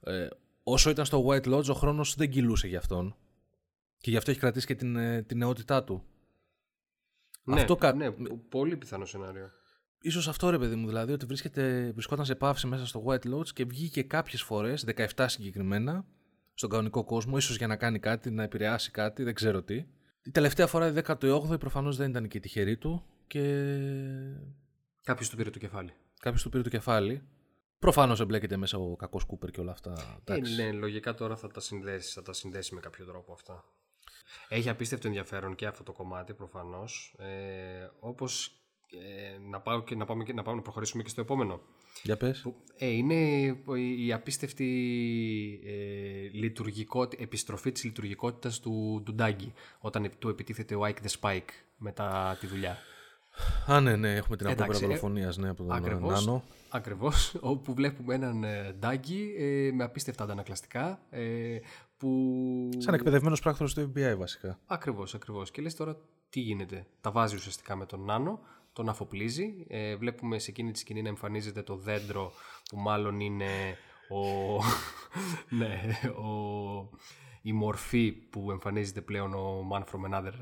ε, 0.01 0.29
όσο 0.63 0.91
ήταν 0.91 1.05
στο 1.05 1.27
White 1.29 1.55
Lodge 1.55 1.69
ο 1.69 1.75
χρόνος 1.75 2.15
δεν 2.15 2.31
κυλούσε 2.31 2.69
για 2.69 2.79
αυτόν 2.79 3.17
και 4.05 4.11
γι' 4.11 4.17
αυτό 4.17 4.31
έχει 4.31 4.41
κρατήσει 4.41 4.67
και 4.67 4.75
την, 4.75 4.97
ε, 4.97 5.23
την 5.23 5.39
νεότητά 5.39 5.85
του. 5.85 6.05
Ναι, 7.45 7.61
αυτό 7.61 7.93
ναι, 7.95 8.11
πολύ 8.49 8.77
πιθανό 8.77 9.05
σενάριο. 9.05 9.51
Ίσως 10.01 10.29
αυτό 10.29 10.51
ρε 10.51 10.59
παιδί 10.59 10.75
μου, 10.75 10.87
δηλαδή 10.87 11.13
ότι 11.13 11.27
βρίσκεται, 11.27 11.91
βρισκόταν 11.93 12.25
σε 12.25 12.35
παύση 12.35 12.67
μέσα 12.67 12.87
στο 12.87 13.05
White 13.07 13.35
Lodge 13.35 13.49
και 13.49 13.65
βγήκε 13.65 14.03
κάποιες 14.03 14.43
φορές, 14.43 14.85
17 15.17 15.25
συγκεκριμένα, 15.29 16.05
στον 16.55 16.71
κανονικό 16.71 17.05
κόσμο, 17.05 17.37
ίσως 17.37 17.57
για 17.57 17.67
να 17.67 17.77
κάνει 17.77 17.99
κάτι, 17.99 18.31
να 18.31 18.43
επηρεάσει 18.43 18.91
κάτι, 18.91 19.23
δεν 19.23 19.35
ξέρω 19.35 19.63
τι. 19.63 19.75
Η 20.23 20.31
τελευταία 20.33 20.67
φορά, 20.67 20.89
η 20.89 20.93
18η, 21.05 21.59
προφανώς 21.59 21.97
δεν 21.97 22.11
ήταν 22.11 22.29
και 22.29 22.37
η 22.37 22.41
τυχερή 22.41 22.77
του 22.77 23.05
και... 23.27 23.43
Κάποιος 25.03 25.29
του 25.31 25.37
πήρε 25.37 25.51
το 25.51 25.59
κεφάλι. 25.59 25.93
Κάποιος 26.21 26.43
του 26.43 26.49
πήρε 26.49 26.63
το 26.63 26.69
κεφάλι. 26.69 27.23
Προφανώς 27.79 28.21
εμπλέκεται 28.21 28.57
μέσα 28.57 28.79
ο 28.79 28.97
κακός 28.97 29.25
Κούπερ 29.25 29.51
και 29.51 29.61
όλα 29.61 29.73
αυτά. 29.73 30.21
Ε, 30.25 30.39
ναι, 30.57 30.73
λογικά 30.73 31.15
τώρα 31.15 31.37
θα 31.37 31.49
τα 31.49 31.61
συνδέσεις, 31.61 32.13
θα 32.13 32.23
τα 32.23 32.33
συνδέσεις 32.33 32.71
με 32.71 32.81
κάποιο 32.81 33.05
τρόπο 33.05 33.33
αυτά. 33.33 33.65
Έχει 34.49 34.69
απίστευτο 34.69 35.07
ενδιαφέρον 35.07 35.55
και 35.55 35.67
αυτό 35.67 35.83
το 35.83 35.93
κομμάτι 35.93 36.35
προφανώς. 36.35 37.15
Ε, 37.19 37.91
όπως 38.01 38.53
ε, 38.91 39.39
να, 39.51 39.61
πάω 39.61 39.83
και, 39.83 39.95
να, 39.95 40.05
πάμε 40.05 40.25
και, 40.25 40.33
να 40.33 40.43
πάμε 40.43 40.57
να 40.57 40.63
προχωρήσουμε 40.63 41.03
και 41.03 41.09
στο 41.09 41.21
επόμενο. 41.21 41.61
Για 42.03 42.17
πες. 42.17 42.47
ε, 42.77 42.87
είναι 42.87 43.15
η 43.99 44.13
απίστευτη 44.13 44.65
ε, 45.65 46.29
λειτουργικό, 46.33 47.09
επιστροφή 47.19 47.73
της 47.73 47.85
λειτουργικότητας 47.85 48.61
του, 48.61 49.03
του 49.05 49.15
Ντάγκη 49.15 49.53
όταν 49.79 50.11
του 50.19 50.29
επιτίθεται 50.29 50.75
ο 50.75 50.81
Ike 50.83 51.07
the 51.07 51.21
Spike 51.21 51.51
μετά 51.77 52.37
τη 52.41 52.47
δουλειά. 52.47 52.79
Α, 53.67 53.81
ναι, 53.81 53.97
ναι, 53.97 54.15
έχουμε 54.15 54.37
την 54.37 54.47
απόπειρα 54.47 54.79
δολοφονίας 54.79 55.37
ναι, 55.37 55.49
από 55.49 55.63
τον 55.63 55.73
ακριβώς, 55.73 56.25
Νάνο. 56.25 56.45
Ακριβώς, 56.69 57.37
όπου 57.41 57.75
βλέπουμε 57.75 58.15
έναν 58.15 58.45
ε, 58.45 58.75
Ντάγκη 58.79 59.35
ε, 59.39 59.71
με 59.73 59.85
απίστευτα 59.85 60.25
αντανακλαστικά. 60.25 61.01
Ε, 61.11 61.59
που... 61.97 62.69
Σαν 62.79 62.95
εκπαιδευμένος 62.95 63.41
πράκτορας 63.41 63.75
του 63.75 63.93
FBI, 63.95 64.15
βασικά. 64.19 64.59
Ακριβώς, 64.67 65.15
ακριβώς. 65.15 65.51
Και 65.51 65.63
λες 65.63 65.75
τώρα 65.75 65.97
τι 66.29 66.41
γίνεται; 66.41 66.87
Τα 67.01 67.11
βάζει 67.11 67.35
ουσιαστικά 67.35 67.77
με 67.77 67.87
τον 67.87 68.05
Νάνο, 68.05 68.41
τον 68.73 68.89
αφοπλίζει. 68.89 69.67
Ε, 69.69 69.97
βλέπουμε 69.97 70.39
σε 70.39 70.51
εκείνη 70.51 70.71
τη 70.73 70.79
σκηνή 70.79 71.03
να 71.03 71.09
εμφανίζεται 71.09 71.63
το 71.63 71.77
δέντρο 71.77 72.33
που 72.69 72.79
μάλλον 72.79 73.21
είναι 73.21 73.77
ο... 74.09 74.57
ναι, 75.59 75.91
ο... 76.11 76.91
η 77.43 77.53
μορφή 77.53 78.13
που 78.13 78.51
εμφανίζεται 78.51 79.01
πλέον 79.01 79.35
ο 79.35 79.69
Man 79.73 79.83
from 79.83 80.11
Another 80.11 80.33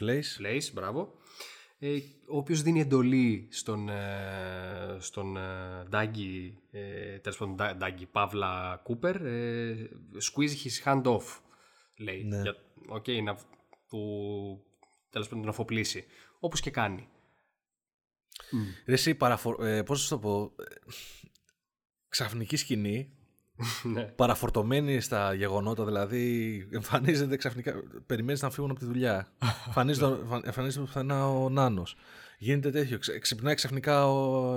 Place. 0.00 0.42
Place, 0.42 0.72
μπράβο. 0.72 1.12
Ε, 1.80 1.98
ο 2.28 2.36
οποίος 2.36 2.62
δίνει 2.62 2.80
εντολή 2.80 3.48
στον, 3.50 3.88
ε, 3.88 4.96
στον 4.98 5.36
ε, 5.36 5.84
Ντάγκη, 5.88 6.58
τέλος 7.20 7.38
πάντων 7.38 7.76
Ντάγκη, 7.76 8.06
Παύλα 8.06 8.80
Κούπερ, 8.82 9.16
squeeze 10.32 10.54
his 10.64 10.84
hand 10.84 11.02
off, 11.02 11.40
λέει, 11.96 12.24
ναι. 12.24 12.40
για, 12.40 12.56
okay, 12.92 13.22
να 13.22 13.38
του, 13.88 14.00
τέλος 15.10 15.28
πάντων, 15.28 15.42
τον 15.42 15.52
αφοπλίσει, 15.52 16.04
όπως 16.38 16.60
και 16.60 16.70
κάνει. 16.70 17.08
Ρε 18.86 18.94
εσύ, 18.94 19.14
παραφορ... 19.14 19.66
ε, 19.66 19.82
πώς 19.82 20.08
θα 20.08 20.14
το 20.14 20.20
πω, 20.20 20.54
ξαφνική 22.08 22.56
σκηνή, 22.56 22.96
ναι. 22.96 23.17
παραφορτωμένη 24.16 25.00
στα 25.00 25.34
γεγονότα, 25.34 25.84
δηλαδή 25.84 26.66
εμφανίζεται 26.72 27.36
ξαφνικά. 27.36 27.74
Περιμένεις 28.06 28.42
να 28.42 28.50
φύγουν 28.50 28.70
από 28.70 28.78
τη 28.78 28.84
δουλειά. 28.84 29.28
εμφανίζεται 30.44 30.80
πουθενά 30.80 31.28
ο 31.28 31.48
Νάνος. 31.48 31.96
Γίνεται 32.38 32.70
τέτοιο. 32.70 32.98
Ξυπνάει 33.20 33.54
ξαφνικά. 33.54 34.08
Ο, 34.08 34.56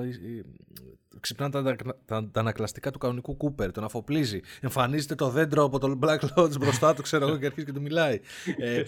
ξυπνάνε 1.20 1.52
τα, 1.52 1.76
τα, 2.06 2.30
τα, 2.32 2.40
ανακλαστικά 2.40 2.92
του 2.92 3.00
κανονικού 3.00 3.38
Κούπερ. 3.38 3.72
Τον 3.72 3.84
αφοπλίζει. 3.84 4.42
Εμφανίζεται 4.60 5.16
το 5.16 5.30
δέντρο 5.30 5.64
από 5.64 5.80
τον 5.80 6.00
Black 6.04 6.20
Lodge 6.36 6.60
μπροστά 6.60 6.94
του, 6.94 7.02
ξέρω 7.02 7.28
εγώ, 7.28 7.38
και 7.38 7.46
αρχίζει 7.46 7.66
και 7.66 7.74
του 7.74 7.82
μιλάει. 7.82 8.20
ε, 8.58 8.84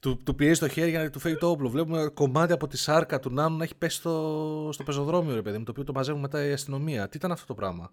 του, 0.00 0.16
του 0.24 0.34
πιέζει 0.34 0.60
το 0.60 0.68
χέρι 0.68 0.90
για 0.90 1.02
να 1.02 1.10
του 1.10 1.18
φέρει 1.18 1.38
το 1.38 1.50
όπλο. 1.50 1.68
Βλέπουμε 1.68 2.10
κομμάτι 2.14 2.52
από 2.52 2.66
τη 2.66 2.76
σάρκα 2.76 3.20
του 3.20 3.30
Νάνου 3.30 3.56
να 3.56 3.64
έχει 3.64 3.74
πέσει 3.74 3.96
στο, 3.96 4.68
στο 4.72 4.82
πεζοδρόμιο, 4.82 5.34
ρε 5.34 5.42
παιδί 5.42 5.58
μου, 5.58 5.64
το 5.64 5.70
οποίο 5.70 5.84
το 5.84 5.92
μαζεύουν 5.92 6.20
μετά 6.20 6.46
η 6.46 6.52
αστυνομία. 6.52 7.08
Τι 7.08 7.16
ήταν 7.16 7.32
αυτό 7.32 7.46
το 7.46 7.54
πράγμα; 7.54 7.92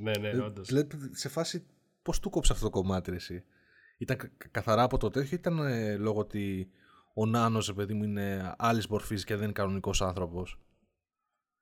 Ναι, 0.00 0.12
ναι, 0.20 0.28
ε, 0.28 0.38
όντως. 0.38 0.66
Δηλαδή, 0.66 0.88
σε 1.10 1.28
φάση, 1.28 1.66
πώς 2.02 2.20
του 2.20 2.30
κόψε 2.30 2.52
αυτό 2.52 2.64
το 2.64 2.70
κομμάτι, 2.70 3.12
εσύ; 3.12 3.44
Ήταν 3.98 4.16
καθαρά 4.50 4.82
από 4.82 4.98
το 4.98 5.10
τέτοιο, 5.10 5.36
ήταν 5.36 5.58
ε, 5.58 5.96
λόγω 5.96 6.20
ότι 6.20 6.70
ο 7.14 7.26
Νάνος, 7.26 7.74
παιδί 7.74 7.94
μου, 7.94 8.02
είναι 8.04 8.54
άλλης 8.58 8.86
μορφής 8.86 9.24
και 9.24 9.34
δεν 9.34 9.44
είναι 9.44 9.52
κανονικός 9.52 10.02
άνθρωπος; 10.02 10.58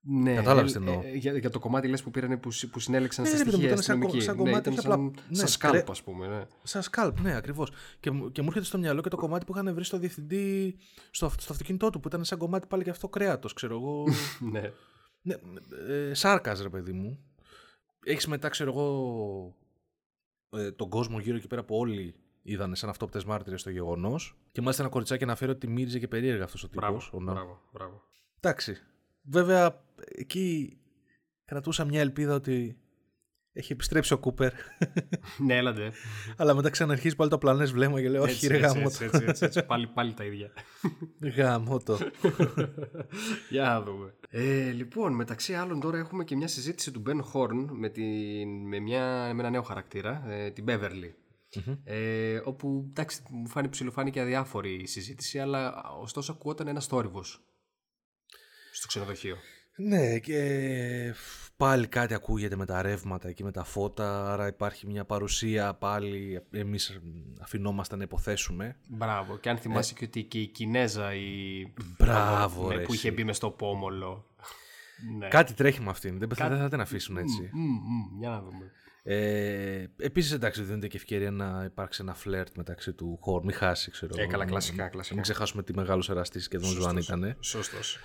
Ναι, 0.00 0.34
Κατάλαβες 0.34 0.72
τι 0.72 0.78
εννοώ; 0.78 1.00
Ε, 1.04 1.16
για, 1.16 1.38
για, 1.38 1.50
το 1.50 1.58
κομμάτι 1.58 1.88
λες 1.88 2.02
που, 2.02 2.10
πήραν, 2.10 2.40
που, 2.40 2.50
που 2.70 2.80
συνέλεξαν 2.80 3.24
ναι, 3.24 3.30
στα 3.30 3.38
στοιχεία 3.38 3.66
ήταν 3.66 3.82
σαν, 3.82 4.00
σαν, 4.20 4.36
κομμάτι, 4.36 4.68
ναι, 4.68 4.74
ήταν 4.74 4.74
σαν, 4.74 4.92
απλά, 4.92 5.10
ναι, 5.28 5.36
σαν 5.36 5.48
σκάλπ, 5.48 5.90
ας 5.90 6.02
πούμε. 6.02 6.26
Ναι. 6.26 6.46
Σαν 6.62 6.82
σκάλπ, 6.82 7.20
ναι, 7.20 7.36
ακριβώς. 7.36 7.70
Και, 8.00 8.10
και 8.32 8.42
μου 8.42 8.48
έρχεται 8.48 8.64
στο 8.64 8.78
μυαλό 8.78 9.00
και 9.00 9.08
το 9.08 9.16
κομμάτι 9.16 9.44
που 9.44 9.52
είχαν 9.52 9.74
βρει 9.74 9.84
στο 9.84 9.98
διευθυντή 9.98 10.76
στο, 11.10 11.30
στο 11.38 11.52
αυτοκίνητό 11.52 11.90
του, 11.90 12.00
που 12.00 12.08
ήταν 12.08 12.24
σαν 12.24 12.38
κομμάτι 12.38 12.66
πάλι 12.66 12.84
και 12.84 12.90
αυτό 12.90 13.08
κρέατος, 13.08 13.52
ξέρω 13.52 13.74
εγώ. 13.74 14.04
ναι. 14.52 14.70
ναι 15.22 15.34
ε, 15.88 16.14
σάρκας, 16.14 16.62
ρε 16.62 16.68
παιδί 16.68 16.92
μου. 16.92 17.25
Έχεις 18.08 18.26
μετά, 18.26 18.48
ξέρω 18.48 18.70
εγώ, 18.70 19.56
ε, 20.50 20.72
τον 20.72 20.88
κόσμο 20.88 21.18
γύρω 21.18 21.36
εκεί 21.36 21.46
πέρα 21.46 21.64
που 21.64 21.76
όλοι 21.76 22.14
είδανε 22.42 22.76
σαν 22.76 22.88
αυτόπτε 22.88 23.20
μάρτυρες 23.26 23.60
στο 23.60 23.70
γεγονός. 23.70 24.36
Και 24.52 24.60
μάλιστα 24.60 24.82
ένα 24.82 24.92
κοριτσάκι 24.92 25.24
αναφέρει 25.24 25.50
ότι 25.50 25.66
μύριζε 25.66 25.98
και 25.98 26.08
περίεργα 26.08 26.44
αυτός 26.44 26.64
ο 26.64 26.68
τύπος. 26.68 27.10
Μπράβο, 27.12 27.32
μπράβο, 27.32 27.60
μπράβο. 27.72 28.02
Εντάξει. 28.40 28.76
Βέβαια, 29.22 29.84
εκεί 30.14 30.78
κρατούσα 31.44 31.84
μια 31.84 32.00
ελπίδα 32.00 32.34
ότι 32.34 32.78
έχει 33.56 33.72
επιστρέψει 33.72 34.12
ο 34.12 34.18
Κούπερ. 34.18 34.52
ναι, 35.46 35.56
έλατε. 35.56 35.92
Αλλά 36.36 36.54
μετά 36.54 36.70
ξαναρχίζει 36.70 37.16
πάλι 37.16 37.30
το 37.30 37.38
πλανέ 37.38 37.64
βλέμμα 37.64 38.00
και 38.00 38.08
λέω: 38.08 38.22
Όχι, 38.22 38.46
ρε 38.46 38.56
γάμο 38.56 38.82
έτσι, 38.84 39.04
έτσι, 39.04 39.24
έτσι, 39.26 39.44
έτσι, 39.44 39.62
πάλι, 39.62 39.86
πάλι 39.86 40.14
τα 40.14 40.24
ίδια. 40.24 40.52
γάμο 41.36 41.78
το. 41.78 41.98
Για 43.50 43.62
να 43.62 43.82
δούμε. 43.82 44.14
Ε, 44.30 44.70
λοιπόν, 44.70 45.14
μεταξύ 45.14 45.54
άλλων 45.54 45.80
τώρα 45.80 45.98
έχουμε 45.98 46.24
και 46.24 46.36
μια 46.36 46.48
συζήτηση 46.48 46.90
του 46.90 47.02
Ben 47.06 47.20
Horn 47.32 47.66
με, 47.70 47.88
την, 47.88 48.68
με, 48.68 48.78
μια, 48.78 49.30
με 49.34 49.40
ένα 49.40 49.50
νέο 49.50 49.62
χαρακτήρα, 49.62 50.24
ε, 50.28 50.50
την 50.50 50.64
Beverly. 50.68 51.10
Ε, 51.84 52.40
όπου 52.44 52.86
εντάξει, 52.88 53.22
μου 53.30 53.48
φάνηκε 53.48 53.72
ψηλοφάνηκε 53.72 54.20
αδιάφορη 54.20 54.74
η 54.74 54.86
συζήτηση, 54.86 55.38
αλλά 55.38 55.84
ωστόσο 56.00 56.32
ακούγονταν 56.32 56.66
ένα 56.66 56.80
θόρυβος 56.80 57.40
στο 58.72 58.86
ξενοδοχείο. 58.86 59.36
Ναι, 59.76 60.18
και 60.18 61.14
πάλι 61.56 61.86
κάτι 61.86 62.14
ακούγεται 62.14 62.56
με 62.56 62.64
τα 62.66 62.82
ρεύματα 62.82 63.32
και 63.32 63.44
με 63.44 63.52
τα 63.52 63.64
φώτα, 63.64 64.32
άρα 64.32 64.46
υπάρχει 64.46 64.86
μια 64.86 65.04
παρουσία 65.04 65.74
πάλι, 65.74 66.42
εμείς 66.50 67.00
αφινόμαστε 67.40 67.96
να 67.96 68.02
υποθέσουμε. 68.02 68.76
Μπράβο, 68.86 69.36
και 69.36 69.48
αν 69.48 69.58
θυμάσαι 69.58 69.92
ε... 69.96 69.98
και 69.98 70.04
ότι 70.04 70.22
και 70.22 70.40
η 70.40 70.46
Κινέζα 70.46 71.14
η... 71.14 71.72
Μπράβο, 71.98 72.68
ναι, 72.68 72.82
που 72.82 72.94
είχε 72.94 73.10
μπει 73.10 73.24
μες 73.24 73.36
στο 73.36 73.50
πόμολο. 73.50 74.26
ναι. 75.18 75.28
Κάτι 75.28 75.54
τρέχει 75.54 75.80
με 75.80 75.90
αυτήν, 75.90 76.18
δεν, 76.18 76.28
Κά... 76.28 76.48
δεν 76.48 76.58
θα 76.58 76.68
την 76.68 76.80
αφήσουν 76.80 77.16
έτσι. 77.16 77.50
Mm, 77.52 77.56
mm, 77.56 78.18
για 78.18 78.28
να 78.28 78.40
δούμε. 78.40 78.72
Ε, 79.08 79.86
Επίσης, 79.96 80.32
εντάξει, 80.32 80.62
δίνεται 80.62 80.88
και 80.88 80.96
ευκαιρία 80.96 81.30
να 81.30 81.62
υπάρξει 81.64 82.02
ένα 82.02 82.14
φλερτ 82.14 82.56
μεταξύ 82.56 82.92
του 82.92 83.18
χώρου. 83.20 83.44
Μην 83.44 83.54
χάσει, 83.54 83.90
ξέρω 83.90 84.14
ε, 84.16 84.26
καλά, 84.26 84.44
κλασικά, 84.44 84.88
κλασικά. 84.88 85.14
Μην 85.14 85.22
ξεχάσουμε 85.22 85.62
τι 85.62 85.74
μεγάλο 85.74 86.06
εραστής 86.10 86.48
και 86.48 86.58
τον 86.58 86.70
Ζωάν 86.70 86.96
ήταν. 86.96 87.36
Σωστός. 87.40 87.98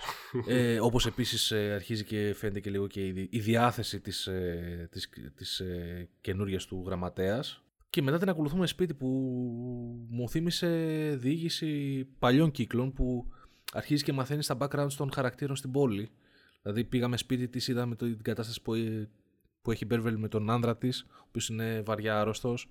Ε, 0.46 0.80
Όπως 0.80 1.06
επίσης 1.06 1.50
ε, 1.50 1.72
αρχίζει 1.74 2.04
και 2.04 2.34
φαίνεται 2.34 2.60
και 2.60 2.70
λίγο 2.70 2.86
και 2.86 3.06
η, 3.06 3.28
η 3.30 3.38
διάθεση 3.38 4.00
της 4.00 4.26
ε, 4.26 4.88
της, 4.90 5.08
της, 5.34 5.60
ε, 5.60 6.08
καινούργια 6.20 6.58
του 6.58 6.82
γραμματέας. 6.86 7.62
Και 7.90 8.02
μετά 8.02 8.18
την 8.18 8.28
ακολουθούμε 8.28 8.66
σπίτι 8.66 8.94
που 8.94 9.08
μου 10.08 10.28
θύμισε 10.28 10.68
διήγηση 11.18 12.04
παλιών 12.18 12.50
κύκλων 12.50 12.92
που 12.92 13.26
αρχίζει 13.72 14.02
και 14.02 14.12
μαθαίνεις 14.12 14.46
τα 14.46 14.56
background 14.60 14.92
των 14.96 15.12
χαρακτήρων 15.12 15.56
στην 15.56 15.70
πόλη. 15.70 16.10
Δηλαδή 16.62 16.84
πήγαμε 16.84 17.16
σπίτι 17.16 17.48
της, 17.48 17.68
είδαμε 17.68 17.96
την 17.96 18.22
κατάσταση 18.22 18.62
που 18.62 18.74
που 19.62 19.70
έχει 19.70 19.84
Μπέρβελ 19.84 20.18
με 20.18 20.28
τον 20.28 20.50
άνδρα 20.50 20.76
της, 20.76 21.06
ο 21.08 21.24
οποίος 21.28 21.48
είναι 21.48 21.82
βαριά 21.84 22.20
άρρωστος. 22.20 22.68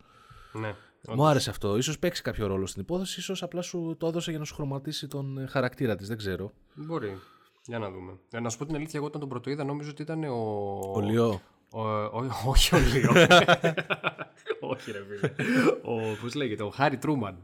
Ναι. 0.54 0.76
Μου 1.08 1.26
άρεσε 1.26 1.50
αυτό. 1.50 1.82
σω 1.82 1.94
παίξει 2.00 2.22
κάποιο 2.22 2.48
ρόλο 2.48 2.66
στην 2.66 2.82
υπόθεση, 2.82 3.20
ίσως 3.20 3.44
απλά 3.44 3.62
σου 3.62 3.96
το 4.00 4.08
έδωσε 4.08 4.30
για 4.30 4.40
να 4.40 4.46
σου 4.46 4.54
χρωματίσει 4.54 5.08
τον 5.08 5.38
ε, 5.38 5.46
χαρακτήρα 5.46 5.96
της. 5.96 6.08
Δεν 6.08 6.18
ξέρω. 6.18 6.52
Μπορεί. 6.74 7.20
Για 7.66 7.80
να 7.80 7.92
δούμε. 7.92 8.20
Για 8.30 8.40
να 8.40 8.50
σου 8.50 8.58
πω 8.58 8.66
την 8.66 8.76
αλήθεια, 8.76 8.94
εγώ 9.00 9.06
όταν 9.06 9.20
τον 9.20 9.30
πρωτοείδα 9.30 9.64
νόμιζα 9.64 9.90
ότι 9.90 10.02
ήταν 10.02 10.24
ο. 10.24 10.80
Ο 10.94 11.00
Λιό. 11.00 11.42
Ο, 11.70 11.82
ο, 11.82 12.30
όχι 12.46 12.76
ο 12.76 12.80
Λιό. 12.80 13.12
όχι, 14.72 14.92
ρε 14.92 15.04
φίλε. 15.06 15.34
Ο, 15.82 16.18
Πώς 16.22 16.34
λέγεται, 16.34 16.64
ο 16.64 16.70
Χάρι 16.70 16.98
Τρούμαν. 16.98 17.38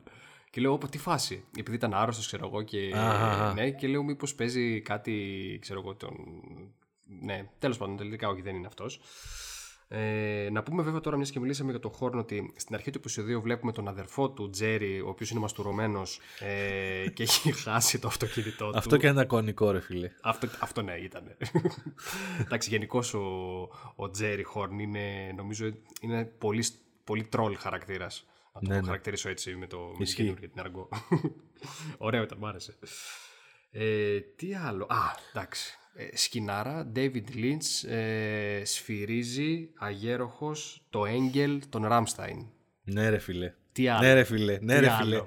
Και 0.49 0.61
λέω, 0.61 0.77
τι 0.77 0.97
φάση. 0.97 1.45
Επειδή 1.57 1.75
ήταν 1.75 1.93
άρρωστος, 1.93 2.25
ξέρω 2.25 2.45
εγώ. 2.45 2.61
Και, 2.61 2.93
ναι, 3.53 3.71
και 3.71 3.87
λέω, 3.87 4.03
μήπως 4.03 4.35
παίζει 4.35 4.81
κάτι, 4.81 5.57
ξέρω 5.61 5.79
εγώ, 5.79 5.95
τον, 5.95 6.13
ναι, 7.21 7.49
τέλος 7.59 7.77
πάντων, 7.77 7.97
τελικά 7.97 8.29
όχι, 8.29 8.41
δεν 8.41 8.55
είναι 8.55 8.67
αυτός. 8.67 8.99
Ε, 9.89 10.49
να 10.51 10.63
πούμε 10.63 10.83
βέβαια 10.83 10.99
τώρα, 10.99 11.15
μιας 11.15 11.31
και 11.31 11.39
μιλήσαμε 11.39 11.71
για 11.71 11.79
τον 11.79 11.91
Χόρν, 11.91 12.17
ότι 12.19 12.53
στην 12.55 12.75
αρχή 12.75 12.91
του 12.91 12.97
επεισοδίου 12.97 13.41
βλέπουμε 13.41 13.71
τον 13.71 13.87
αδερφό 13.87 14.29
του 14.29 14.49
Τζέρι, 14.49 15.01
ο 15.01 15.09
οποίος 15.09 15.29
είναι 15.29 15.39
μαστουρωμένος 15.39 16.19
ε, 16.39 17.09
και 17.09 17.23
έχει 17.23 17.51
χάσει 17.63 17.99
το 17.99 18.07
αυτοκίνητό 18.07 18.69
του. 18.69 18.77
Αυτό 18.77 18.97
και 18.97 19.07
ένα 19.07 19.25
κονικό, 19.25 19.71
ρε 19.71 19.79
φίλε. 19.79 20.11
Αυτό, 20.21 20.47
αυτό 20.59 20.81
ναι, 20.81 20.93
ήταν. 20.93 21.37
Εντάξει, 22.45 22.69
γενικώς 22.69 23.13
ο, 23.13 23.21
ο 23.95 24.09
Τζέρι 24.09 24.43
Χόρν 24.43 24.79
είναι, 24.79 25.33
νομίζω, 25.35 25.71
είναι 26.01 26.25
πολύ, 26.25 26.65
πολύ 27.03 27.23
τρόλ 27.23 27.57
χαρακτήρας. 27.57 28.27
Να 28.53 28.61
το 28.61 28.67
ναι, 28.67 28.79
ναι. 28.79 28.85
χαρακτηρίσω 28.85 29.29
έτσι 29.29 29.55
με 29.55 29.67
το 29.67 29.95
για 29.99 30.35
την 30.35 30.59
αργό. 30.59 30.89
Ωραίο 31.97 32.23
ήταν, 32.23 32.37
μ' 32.37 32.45
άρεσε. 32.45 32.77
Ε, 33.71 34.19
τι 34.19 34.55
άλλο. 34.55 34.85
Α, 34.89 34.97
εντάξει. 35.33 35.77
Ε, 35.99 36.17
σκηνάρα, 36.17 36.91
David 36.95 37.23
Lynch 37.35 37.89
ε, 37.89 38.65
σφυρίζει 38.65 39.69
αγέροχος 39.75 40.83
το 40.89 41.05
Έγγελ 41.05 41.61
τον 41.69 41.85
Ράμσταϊν. 41.85 42.45
Ναι 42.83 43.09
ρε 43.09 43.17
φίλε. 43.17 43.53
Τι 43.71 43.87
άλλο; 43.87 44.07
Ναι 44.07 44.13
ρε 44.13 44.23
φίλε. 44.23 44.57
Ναι 44.61 44.79
ρε 44.79 44.89
φίλε. 44.89 45.21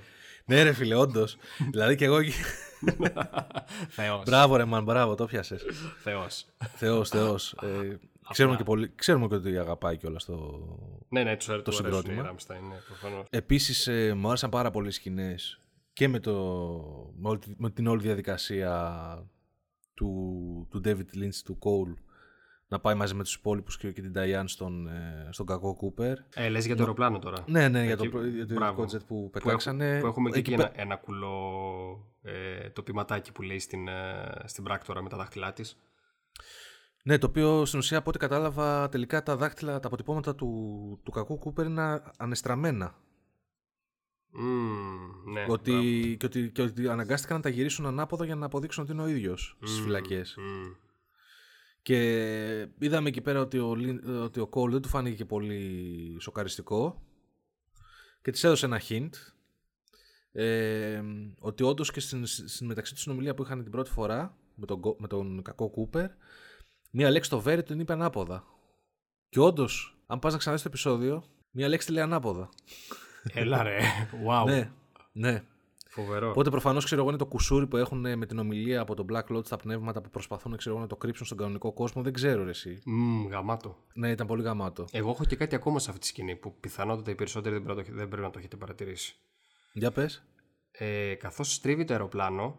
Ναι 0.44 0.62
ρε 0.62 0.72
φίλε, 0.72 0.94
όντως. 0.94 1.36
δηλαδή 1.70 1.96
και 1.96 2.04
εγώ... 2.04 2.18
Θεός. 3.88 4.22
Μπράβο 4.24 4.56
ρε 4.56 4.64
μαν, 4.64 4.84
μπράβο, 4.84 5.14
το 5.14 5.24
πιάσες. 5.26 5.64
Θεός. 6.02 6.46
Θεός, 6.76 7.08
Θεός. 7.08 7.52
Ε, 7.52 7.98
ξέρουμε, 8.30 8.56
και 8.56 8.64
πολύ, 8.64 8.92
ξέρουμε 8.94 9.26
και 9.26 9.34
ότι 9.34 9.58
αγαπάει 9.58 9.96
κιόλας 9.96 10.24
το, 10.24 10.68
ναι, 11.08 11.22
ναι, 11.22 11.36
το, 11.36 11.62
το 11.62 11.70
συγκρότημα. 11.70 12.22
Ράμσταϊν, 12.22 12.62
ναι, 12.64 12.74
προφανώς. 12.86 13.26
Επίσης, 13.30 13.86
ε, 13.86 14.14
μου 14.14 14.28
άρεσαν 14.28 14.50
πάρα 14.50 14.70
πολλές 14.70 14.94
σκηνές 14.94 15.60
και 15.92 16.08
με, 16.08 16.20
το, 16.20 17.14
με 17.56 17.70
την 17.70 17.86
όλη 17.86 18.02
διαδικασία 18.02 19.02
του, 20.00 20.66
του 20.70 20.80
David 20.84 21.16
Lynch, 21.18 21.40
του 21.44 21.58
Cole, 21.60 21.94
να 22.68 22.80
πάει 22.80 22.94
μαζί 22.94 23.14
με 23.14 23.22
τους 23.22 23.34
υπόλοιπους 23.34 23.76
και, 23.76 23.92
και 23.92 24.00
την 24.00 24.12
Diane 24.16 24.44
στον, 24.46 24.88
ε, 24.88 25.28
στον 25.30 25.46
κακό 25.46 25.76
Cooper. 25.80 26.14
Ε, 26.34 26.48
λες 26.48 26.66
για 26.66 26.76
το 26.76 26.82
αεροπλάνο 26.82 27.18
τώρα. 27.18 27.44
Ναι, 27.46 27.68
ναι, 27.68 27.84
για 27.84 27.96
το, 27.96 28.04
για 28.26 28.46
το 28.46 28.86
jet 28.92 29.06
που 29.06 29.30
πετάξανε. 29.30 30.00
Που, 30.00 30.06
έχουμε 30.06 30.30
και 30.30 30.38
εκεί 30.38 30.52
ένα, 30.52 30.70
ένα 30.74 30.96
κουλό 30.96 31.36
ε, 32.22 32.70
το 32.70 32.82
ποιηματάκι 32.82 33.32
που 33.32 33.42
λέει 33.42 33.58
στην, 33.58 33.88
ε, 33.88 34.32
στην 34.44 34.64
πράκτορα 34.64 35.02
με 35.02 35.08
τα 35.08 35.16
δάχτυλά 35.16 35.52
της. 35.52 35.76
Ναι, 37.04 37.18
το 37.18 37.26
οποίο 37.26 37.64
στην 37.64 37.78
ουσία 37.78 37.98
από 37.98 38.08
ό,τι 38.08 38.18
κατάλαβα 38.18 38.88
τελικά 38.88 39.22
τα 39.22 39.36
δάχτυλα, 39.36 39.80
τα 39.80 39.86
αποτυπώματα 39.86 40.34
του, 40.34 41.00
του 41.04 41.10
κακού 41.10 41.38
Κούπερ 41.38 41.66
είναι 41.66 42.02
ανεστραμμένα. 42.18 42.94
Mm, 44.34 45.32
ναι, 45.32 45.46
ότι, 45.48 46.16
και, 46.18 46.26
ότι, 46.26 46.50
και 46.50 46.62
ότι 46.62 46.88
αναγκάστηκαν 46.88 47.36
να 47.36 47.42
τα 47.42 47.48
γυρίσουν 47.48 47.86
ανάποδα 47.86 48.24
για 48.24 48.34
να 48.34 48.46
αποδείξουν 48.46 48.82
ότι 48.82 48.92
είναι 48.92 49.02
ο 49.02 49.06
ίδιος 49.06 49.56
mm, 49.60 49.68
στι 49.68 49.80
φυλακές. 49.82 50.36
Mm. 50.38 50.76
Και 51.82 52.68
είδαμε 52.78 53.08
εκεί 53.08 53.20
πέρα 53.20 53.40
ότι 53.40 53.58
ο, 53.58 53.76
ότι 54.22 54.40
ο 54.40 54.48
Cole 54.52 54.70
δεν 54.70 54.82
του 54.82 54.88
φάνηκε 54.88 55.16
και 55.16 55.24
πολύ 55.24 56.16
σοκαριστικό 56.20 57.02
και 58.22 58.30
της 58.30 58.44
έδωσε 58.44 58.66
ένα 58.66 58.80
hint 58.88 59.10
ε, 60.32 61.02
ότι 61.38 61.62
όντως 61.62 61.90
και 61.90 62.00
στην, 62.00 62.26
στην 62.26 62.66
μεταξύ 62.66 62.94
του 62.94 63.00
συνομιλία 63.00 63.34
που 63.34 63.42
είχαν 63.42 63.62
την 63.62 63.72
πρώτη 63.72 63.90
φορά 63.90 64.36
με 64.54 64.66
τον, 64.66 64.80
με 64.98 65.08
τον 65.08 65.42
κακό 65.42 65.70
Κούπερ, 65.70 66.10
μία 66.90 67.10
λέξη 67.10 67.30
το 67.30 67.40
βέρι 67.40 67.62
την 67.62 67.80
είπε 67.80 67.92
ανάποδα. 67.92 68.44
Και 69.28 69.40
όντως, 69.40 69.98
αν 70.06 70.18
πας 70.18 70.32
να 70.32 70.38
ξαναδείς 70.38 70.62
το 70.62 70.68
επεισόδιο, 70.68 71.24
μία 71.50 71.68
λέξη 71.68 71.86
τη 71.86 71.92
λέει 71.92 72.02
ανάποδα. 72.02 72.48
Έλα 73.32 73.62
ρε, 73.62 73.78
wow. 74.28 74.44
ναι, 74.46 74.70
ναι. 75.12 75.42
Φοβερό. 75.92 76.30
Οπότε 76.30 76.50
προφανώς 76.50 76.84
ξέρω 76.84 77.00
εγώ 77.00 77.10
είναι 77.10 77.18
το 77.18 77.26
κουσούρι 77.26 77.66
που 77.66 77.76
έχουν 77.76 78.18
με 78.18 78.26
την 78.26 78.38
ομιλία 78.38 78.80
από 78.80 78.94
τον 78.94 79.06
Black 79.12 79.36
Lodge 79.36 79.46
στα 79.46 79.56
πνεύματα 79.56 80.00
που 80.00 80.10
προσπαθούν 80.10 80.56
ξέρω, 80.56 80.78
να 80.78 80.86
το 80.86 80.96
κρύψουν 80.96 81.26
στον 81.26 81.38
κανονικό 81.38 81.72
κόσμο. 81.72 82.02
Δεν 82.02 82.12
ξέρω 82.12 82.44
ρε, 82.44 82.50
εσύ. 82.50 82.82
Mm, 82.86 83.30
γαμάτο. 83.30 83.76
Ναι, 83.94 84.10
ήταν 84.10 84.26
πολύ 84.26 84.42
γαμάτο. 84.42 84.84
Εγώ 84.90 85.10
έχω 85.10 85.24
και 85.24 85.36
κάτι 85.36 85.54
ακόμα 85.54 85.78
σε 85.78 85.88
αυτή 85.88 86.00
τη 86.00 86.06
σκηνή 86.06 86.36
που 86.36 86.54
πιθανότατα 86.60 87.10
οι 87.10 87.14
περισσότεροι 87.14 87.54
δεν 87.54 87.64
πρέπει, 87.64 87.92
δεν 87.92 88.08
πρέπει 88.08 88.22
να 88.22 88.30
το 88.30 88.38
έχετε 88.38 88.56
παρατηρήσει. 88.56 89.14
Για 89.72 89.90
πες. 89.90 90.22
Ε, 90.70 91.14
Καθώς 91.14 91.54
στρίβει 91.54 91.84
το 91.84 91.92
αεροπλάνο, 91.92 92.58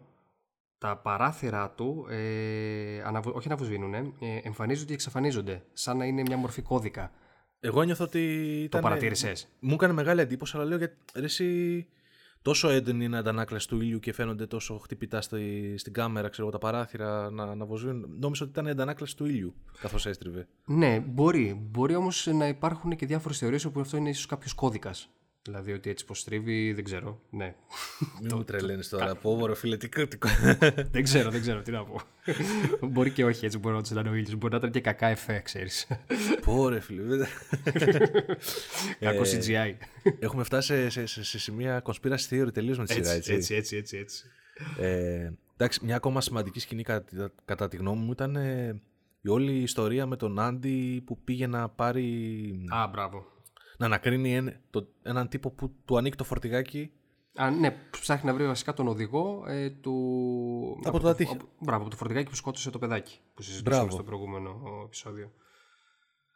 τα 0.78 0.96
παράθυρα 0.96 1.70
του 1.70 2.06
ε, 2.08 3.02
αναβου... 3.02 3.32
όχι 3.34 3.46
αναβουσβήνουν, 3.46 3.94
ε, 3.94 4.10
εμφανίζονται 4.42 4.86
και 4.86 4.94
εξαφανίζονται. 4.94 5.64
Σαν 5.72 5.96
να 5.96 6.04
είναι 6.04 6.22
μια 6.22 6.36
μορφή 6.36 6.62
κώδικα. 6.62 7.12
Εγώ 7.64 7.82
νιώθω 7.82 8.04
ότι. 8.04 8.18
Ήταν... 8.62 8.80
Το 8.80 8.88
παρατήρησες. 8.88 9.48
Μου 9.60 9.74
έκανε 9.74 9.92
μεγάλη 9.92 10.20
εντύπωση, 10.20 10.56
αλλά 10.56 10.64
λέω 10.64 10.78
γιατί 10.78 10.96
εσύ 11.12 11.86
τόσο 12.42 12.68
έντονη 12.68 13.04
είναι 13.04 13.16
η 13.16 13.18
αντανάκλαση 13.18 13.68
του 13.68 13.80
ήλιου 13.80 13.98
και 13.98 14.12
φαίνονται 14.12 14.46
τόσο 14.46 14.78
χτυπητά 14.78 15.20
στη, 15.20 15.74
στην 15.78 15.92
κάμερα, 15.92 16.28
ξέρω 16.28 16.50
τα 16.50 16.58
παράθυρα 16.58 17.30
να, 17.30 17.54
να 17.54 17.64
βοζούν. 17.64 18.06
Νόμιζα 18.18 18.42
ότι 18.42 18.52
ήταν 18.52 18.66
η 18.66 18.70
αντανάκλαση 18.70 19.16
του 19.16 19.24
ήλιου 19.24 19.54
καθώς 19.80 20.06
έστριβε. 20.06 20.48
Ναι, 20.64 21.00
μπορεί. 21.00 21.68
Μπορεί 21.70 21.94
όμως 21.94 22.26
να 22.26 22.48
υπάρχουν 22.48 22.96
και 22.96 23.06
διάφορες 23.06 23.38
θεωρίες 23.38 23.64
όπου 23.64 23.80
αυτό 23.80 23.96
είναι 23.96 24.08
ίσως 24.08 24.26
κάποιος 24.26 24.52
κώδικας. 24.52 25.10
Δηλαδή 25.44 25.72
ότι 25.72 25.90
έτσι 25.90 26.04
πως 26.04 26.18
στρίβει, 26.18 26.72
δεν 26.72 26.84
ξέρω. 26.84 27.20
Ναι. 27.30 27.54
Μην 28.22 28.30
μου 28.34 28.44
τρελαίνεις 28.44 28.88
τώρα. 28.88 29.14
Πω, 29.14 29.46
ρε 29.46 29.54
φίλε, 29.54 29.76
τι 29.76 29.88
Δεν 30.90 31.02
ξέρω, 31.02 31.30
δεν 31.30 31.40
ξέρω 31.40 31.62
τι 31.62 31.70
να 31.70 31.84
πω. 31.84 32.00
μπορεί 32.80 33.10
και 33.10 33.24
όχι 33.24 33.44
έτσι, 33.44 33.58
μπορεί 33.58 33.74
να 33.74 33.82
τους 33.82 33.90
ο 33.90 34.14
ήλιος. 34.14 34.34
Μπορεί 34.34 34.52
να 34.52 34.58
ήταν 34.58 34.70
και 34.70 34.80
κακά 34.80 35.06
εφέ, 35.06 35.40
ξέρεις. 35.44 35.86
Πω, 36.44 36.68
ρε 36.68 36.80
φίλε. 36.80 37.16
Κακό 39.00 39.22
ε, 39.22 39.38
CGI. 39.38 39.74
Έχουμε 40.18 40.44
φτάσει 40.44 40.90
σε 41.06 41.38
σημεία 41.38 41.82
conspiracy 41.84 42.28
theory 42.30 42.52
τελείως 42.52 42.78
με 42.78 42.84
τη 42.84 42.92
σειρά, 42.92 43.10
έτσι. 43.10 43.32
Έτσι, 43.32 43.54
έτσι, 43.54 43.76
έτσι. 43.76 43.96
έτσι. 43.96 44.24
Ε, 44.78 45.32
εντάξει, 45.56 45.84
μια 45.84 45.96
ακόμα 45.96 46.20
σημαντική 46.20 46.60
σκηνή 46.60 46.82
κατά, 47.44 47.68
τη 47.68 47.76
γνώμη 47.76 48.04
μου 48.04 48.12
ήταν 48.12 48.36
ε, 48.36 48.80
η 49.20 49.28
όλη 49.28 49.52
η 49.52 49.62
ιστορία 49.62 50.06
με 50.06 50.16
τον 50.16 50.38
Άντι 50.38 51.02
που 51.06 51.18
πήγε 51.18 51.46
να 51.46 51.68
πάρει. 51.68 52.64
Α, 52.68 52.88
μπράβο 52.88 53.32
Να 53.78 53.86
ανακρίνει 53.86 54.34
ένα, 54.34 54.60
το, 54.70 54.88
έναν 55.02 55.28
τύπο 55.28 55.50
που 55.50 55.74
του 55.84 55.96
ανήκει 55.96 56.16
το 56.16 56.24
φορτηγάκι. 56.24 56.92
Α, 57.34 57.50
ναι, 57.50 57.76
ψάχνει 57.90 58.30
να 58.30 58.34
βρει 58.34 58.46
βασικά 58.46 58.74
τον 58.74 58.88
οδηγό 58.88 59.44
ε, 59.46 59.70
του. 59.70 60.80
Από 60.84 61.00
το 61.00 61.08
ατύχημα. 61.08 61.40
Μπράβο, 61.58 61.82
από 61.82 61.90
το 61.90 61.96
φορτηγάκι 61.96 62.28
που 62.28 62.36
σκότωσε 62.36 62.70
το 62.70 62.78
παιδάκι 62.78 63.18
που 63.34 63.42
συζητήσαμε 63.42 63.90
στο 63.90 64.02
προηγούμενο 64.02 64.60
επεισόδιο. 64.84 65.32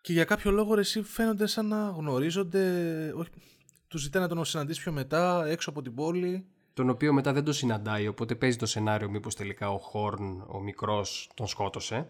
Και 0.01 0.13
για 0.13 0.25
κάποιο 0.25 0.51
λόγο 0.51 0.75
ρε, 0.75 0.81
εσύ 0.81 1.03
φαίνονται 1.03 1.47
σαν 1.47 1.67
να 1.67 1.89
γνωρίζονται. 1.91 3.13
Όχι, 3.17 3.31
τους 3.89 4.03
ζητάει 4.03 4.23
να 4.23 4.29
τον 4.29 4.45
συναντήσει 4.45 4.81
πιο 4.81 4.93
μετά, 4.93 5.47
έξω 5.47 5.71
από 5.71 5.83
την 5.83 5.95
πόλη. 5.95 6.47
Τον 6.73 6.91
οποίο 6.91 7.13
μετά 7.13 7.33
δεν 7.33 7.45
το 7.45 7.53
συναντάει, 7.53 8.07
οπότε 8.07 8.35
παίζει 8.35 8.57
το 8.57 8.67
σενάριο 8.67 9.11
μήπως 9.11 9.35
τελικά 9.35 9.71
ο 9.71 9.79
Χόρν, 9.79 10.45
ο 10.49 10.61
μικρός, 10.61 11.31
τον 11.35 11.47
σκότωσε. 11.47 12.09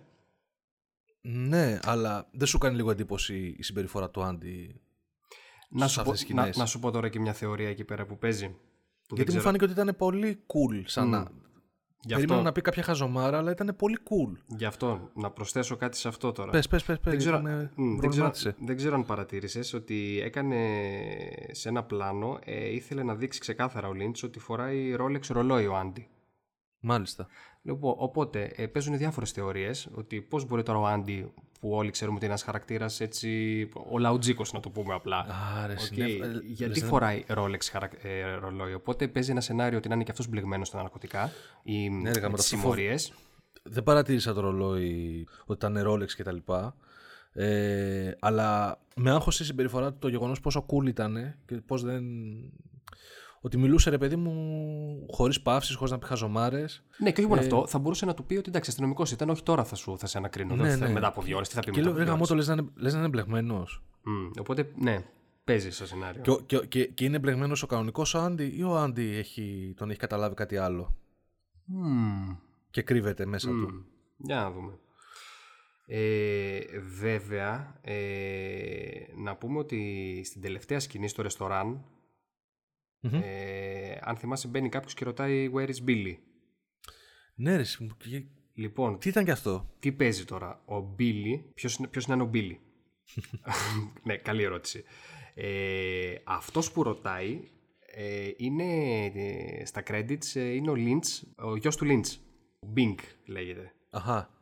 Ναι, 1.20 1.78
αλλά 1.82 2.28
δεν 2.32 2.46
σου 2.46 2.58
κάνει 2.58 2.76
λίγο 2.76 2.90
εντύπωση 2.90 3.54
η 3.58 3.62
συμπεριφορά 3.62 4.10
του 4.10 4.22
Άντι 4.22 4.80
να 5.68 5.88
σου, 5.88 6.02
πω, 6.02 6.12
να, 6.34 6.50
να, 6.56 6.66
σου 6.66 6.78
πω 6.78 6.90
τώρα 6.90 7.08
και 7.08 7.20
μια 7.20 7.32
θεωρία 7.32 7.68
εκεί 7.68 7.84
πέρα 7.84 8.06
που 8.06 8.18
παίζει. 8.18 8.56
Που 9.08 9.14
Γιατί 9.14 9.32
μου 9.32 9.40
φάνηκε 9.40 9.64
ότι 9.64 9.72
ήταν 9.72 9.94
πολύ 9.96 10.38
cool 10.46 10.82
σαν 10.84 11.06
mm. 11.06 11.10
να... 11.10 11.30
Περίμενα 12.08 12.42
να 12.42 12.52
πει 12.52 12.60
κάποια 12.60 12.82
χαζομάρα, 12.82 13.38
αλλά 13.38 13.50
ήταν 13.50 13.74
πολύ 13.78 13.98
cool. 14.02 14.36
Γι' 14.46 14.64
αυτό, 14.64 15.10
να 15.14 15.30
προσθέσω 15.30 15.76
κάτι 15.76 15.96
σε 15.96 16.08
αυτό 16.08 16.32
τώρα. 16.32 16.50
Πες, 16.50 16.68
πες, 16.68 16.84
πες. 16.84 16.98
Δεν, 17.02 17.18
ξέρω, 17.18 17.42
δεν, 18.00 18.10
ξέρω, 18.10 18.32
δεν 18.58 18.76
ξέρω 18.76 18.94
αν 18.94 19.04
παρατήρησες 19.04 19.72
ότι 19.72 20.20
έκανε 20.24 20.56
σε 21.50 21.68
ένα 21.68 21.82
πλάνο, 21.84 22.38
ε, 22.44 22.74
ήθελε 22.74 23.02
να 23.02 23.14
δείξει 23.14 23.40
ξεκάθαρα 23.40 23.88
ο 23.88 23.92
Λίντς 23.92 24.22
ότι 24.22 24.38
φοράει 24.38 24.94
Rolex 24.98 25.26
ρολόι 25.28 25.66
ο 25.66 25.76
Άντι. 25.76 26.08
Μάλιστα. 26.80 27.26
Λοιπόν, 27.66 27.94
οπότε 27.96 28.52
ε, 28.56 28.66
παίζουν 28.66 28.96
διάφορες 28.96 29.30
θεωρίες 29.30 29.88
ότι 29.94 30.20
πώς 30.20 30.46
μπορεί 30.46 30.62
τώρα 30.62 30.78
ο 30.78 30.86
Άντι, 30.86 31.32
που 31.60 31.70
όλοι 31.70 31.90
ξέρουμε 31.90 32.16
ότι 32.16 32.24
είναι 32.24 32.34
ένας 32.34 32.44
χαρακτήρας 32.44 33.00
έτσι. 33.00 33.68
Ο 33.90 33.98
Λαουτζίκος, 33.98 34.52
να 34.52 34.60
το 34.60 34.70
πούμε 34.70 34.94
απλά. 34.94 35.26
Άρε, 35.62 35.74
okay. 35.74 35.96
ναι, 35.96 36.40
γιατί 36.42 36.80
φοράει 36.80 37.24
Rolex 37.28 37.60
χαρακ... 37.70 37.92
ε, 38.02 38.34
ρολόι. 38.34 38.74
Οπότε 38.74 39.08
παίζει 39.08 39.30
ένα 39.30 39.40
σενάριο 39.40 39.78
ότι 39.78 39.88
να 39.88 39.94
είναι 39.94 40.04
και 40.04 40.10
αυτός 40.10 40.28
μπλεγμένος 40.28 40.68
στα 40.68 40.76
ναρκωτικά 40.76 41.30
ή 41.62 41.88
ναι, 41.88 42.10
τις 42.10 42.44
συμμορίες. 42.44 43.12
Δεν 43.62 43.82
παρατήρησα 43.82 44.34
το 44.34 44.40
ρολόι 44.40 45.26
ότι 45.46 45.66
ήταν 45.66 45.84
Rolex 45.86 46.08
κτλ. 46.16 46.36
Ε, 47.32 48.12
αλλά 48.20 48.80
με 48.96 49.10
άγχωσε 49.10 49.42
η 49.42 49.46
συμπεριφορά 49.46 49.92
του 49.92 49.98
το 49.98 50.08
γεγονός 50.08 50.40
πόσο 50.40 50.66
cool 50.68 50.86
ήταν 50.86 51.34
και 51.46 51.56
πώς 51.56 51.82
δεν 51.82 52.04
ότι 53.46 53.58
μιλούσε 53.58 53.90
ρε 53.90 53.98
παιδί 53.98 54.16
μου 54.16 54.32
χωρίς 55.10 55.40
παύσεις, 55.40 55.74
χωρίς 55.74 55.92
να 55.92 55.98
πει 55.98 56.06
χαζομάρες. 56.06 56.84
Ναι, 56.98 57.12
και 57.12 57.20
όχι 57.20 57.28
μόνο 57.28 57.40
ε... 57.40 57.44
αυτό, 57.44 57.66
θα 57.66 57.78
μπορούσε 57.78 58.06
να 58.06 58.14
του 58.14 58.24
πει 58.24 58.36
ότι 58.36 58.48
εντάξει, 58.48 58.70
αστυνομικός 58.70 59.12
ήταν, 59.12 59.28
όχι 59.30 59.42
τώρα 59.42 59.64
θα, 59.64 59.74
σου, 59.74 59.98
θα 59.98 60.06
σε 60.06 60.18
ανακρίνω. 60.18 60.54
Ναι, 60.54 60.76
ναι. 60.76 60.88
μετά 60.88 61.06
από 61.06 61.22
δύο 61.22 61.36
ώρες, 61.36 61.48
τι 61.48 61.54
θα 61.54 61.60
πει 61.60 61.70
και 61.70 61.80
μετά. 61.80 62.04
Και 62.04 62.04
λέω, 62.04 62.26
το 62.26 62.34
λες 62.34 62.46
να 62.46 62.52
είναι, 62.52 62.66
λες 62.74 62.92
να 62.92 62.98
είναι 62.98 63.08
μπλεγμένο. 63.08 63.62
Mm, 63.62 64.30
οπότε, 64.40 64.70
ναι, 64.76 65.04
παίζει 65.44 65.70
στο 65.70 65.86
σενάριο. 65.86 66.22
Και, 66.22 66.58
και, 66.58 66.66
και, 66.66 66.86
και 66.86 67.04
είναι 67.04 67.18
μπλεγμένο 67.18 67.56
ο 67.62 67.66
κανονικός 67.66 68.14
ο 68.14 68.18
Άντι 68.18 68.52
ή 68.56 68.62
ο 68.62 68.76
Άντι 68.76 69.16
έχει, 69.16 69.74
τον 69.76 69.90
έχει 69.90 69.98
καταλάβει 69.98 70.34
κάτι 70.34 70.56
άλλο; 70.56 70.96
Mm. 71.68 72.36
Και 72.70 72.82
κρύβεται 72.82 73.26
μέσα 73.26 73.50
mm. 73.50 73.52
του. 73.52 73.84
Για 74.16 74.36
να 74.36 74.50
δούμε. 74.50 74.78
Ε, 75.86 76.58
βέβαια, 76.98 77.80
ε, 77.80 77.94
να 79.16 79.36
πούμε 79.36 79.58
ότι 79.58 80.22
στην 80.24 80.40
τελευταία 80.40 80.80
σκηνή 80.80 81.08
στο 81.08 81.22
ρεστοράν 81.22 81.84
ε, 83.14 83.98
αν 84.00 84.16
θυμάσαι, 84.16 84.48
μπαίνει 84.48 84.68
κάποιος 84.68 84.94
και 84.94 85.04
ρωτάει 85.04 85.50
Where 85.54 85.68
is 85.68 85.88
Billy; 85.88 86.14
Ναι, 87.34 87.56
ρε. 87.56 87.62
Λοιπόν, 88.54 88.98
τι 88.98 89.08
ήταν 89.08 89.24
και 89.24 89.30
αυτό; 89.30 89.74
Τι 89.78 89.92
παίζει 89.92 90.24
τώρα. 90.24 90.62
Ο 90.64 90.94
Billy, 90.98 91.40
ποιος, 91.54 91.80
ποιος 91.90 92.04
είναι 92.04 92.22
ο 92.22 92.30
Billy; 92.34 92.56
ναι, 94.06 94.16
καλή 94.16 94.42
ερώτηση. 94.42 94.84
Ε, 95.34 96.14
αυτός 96.24 96.72
που 96.72 96.82
ρωτάει 96.82 97.40
ε, 97.86 98.30
είναι 98.36 98.64
ε, 99.04 99.64
στα 99.64 99.82
credits 99.86 100.34
ε, 100.34 100.40
είναι 100.40 100.70
ο 100.70 100.74
Lynch, 100.76 101.28
ο 101.36 101.56
γιος 101.56 101.76
του 101.76 101.86
Lynch. 101.88 102.18
Ο 102.60 102.68
Bing 102.76 102.94
λέγεται. 103.26 103.72
Αχα 103.90 104.35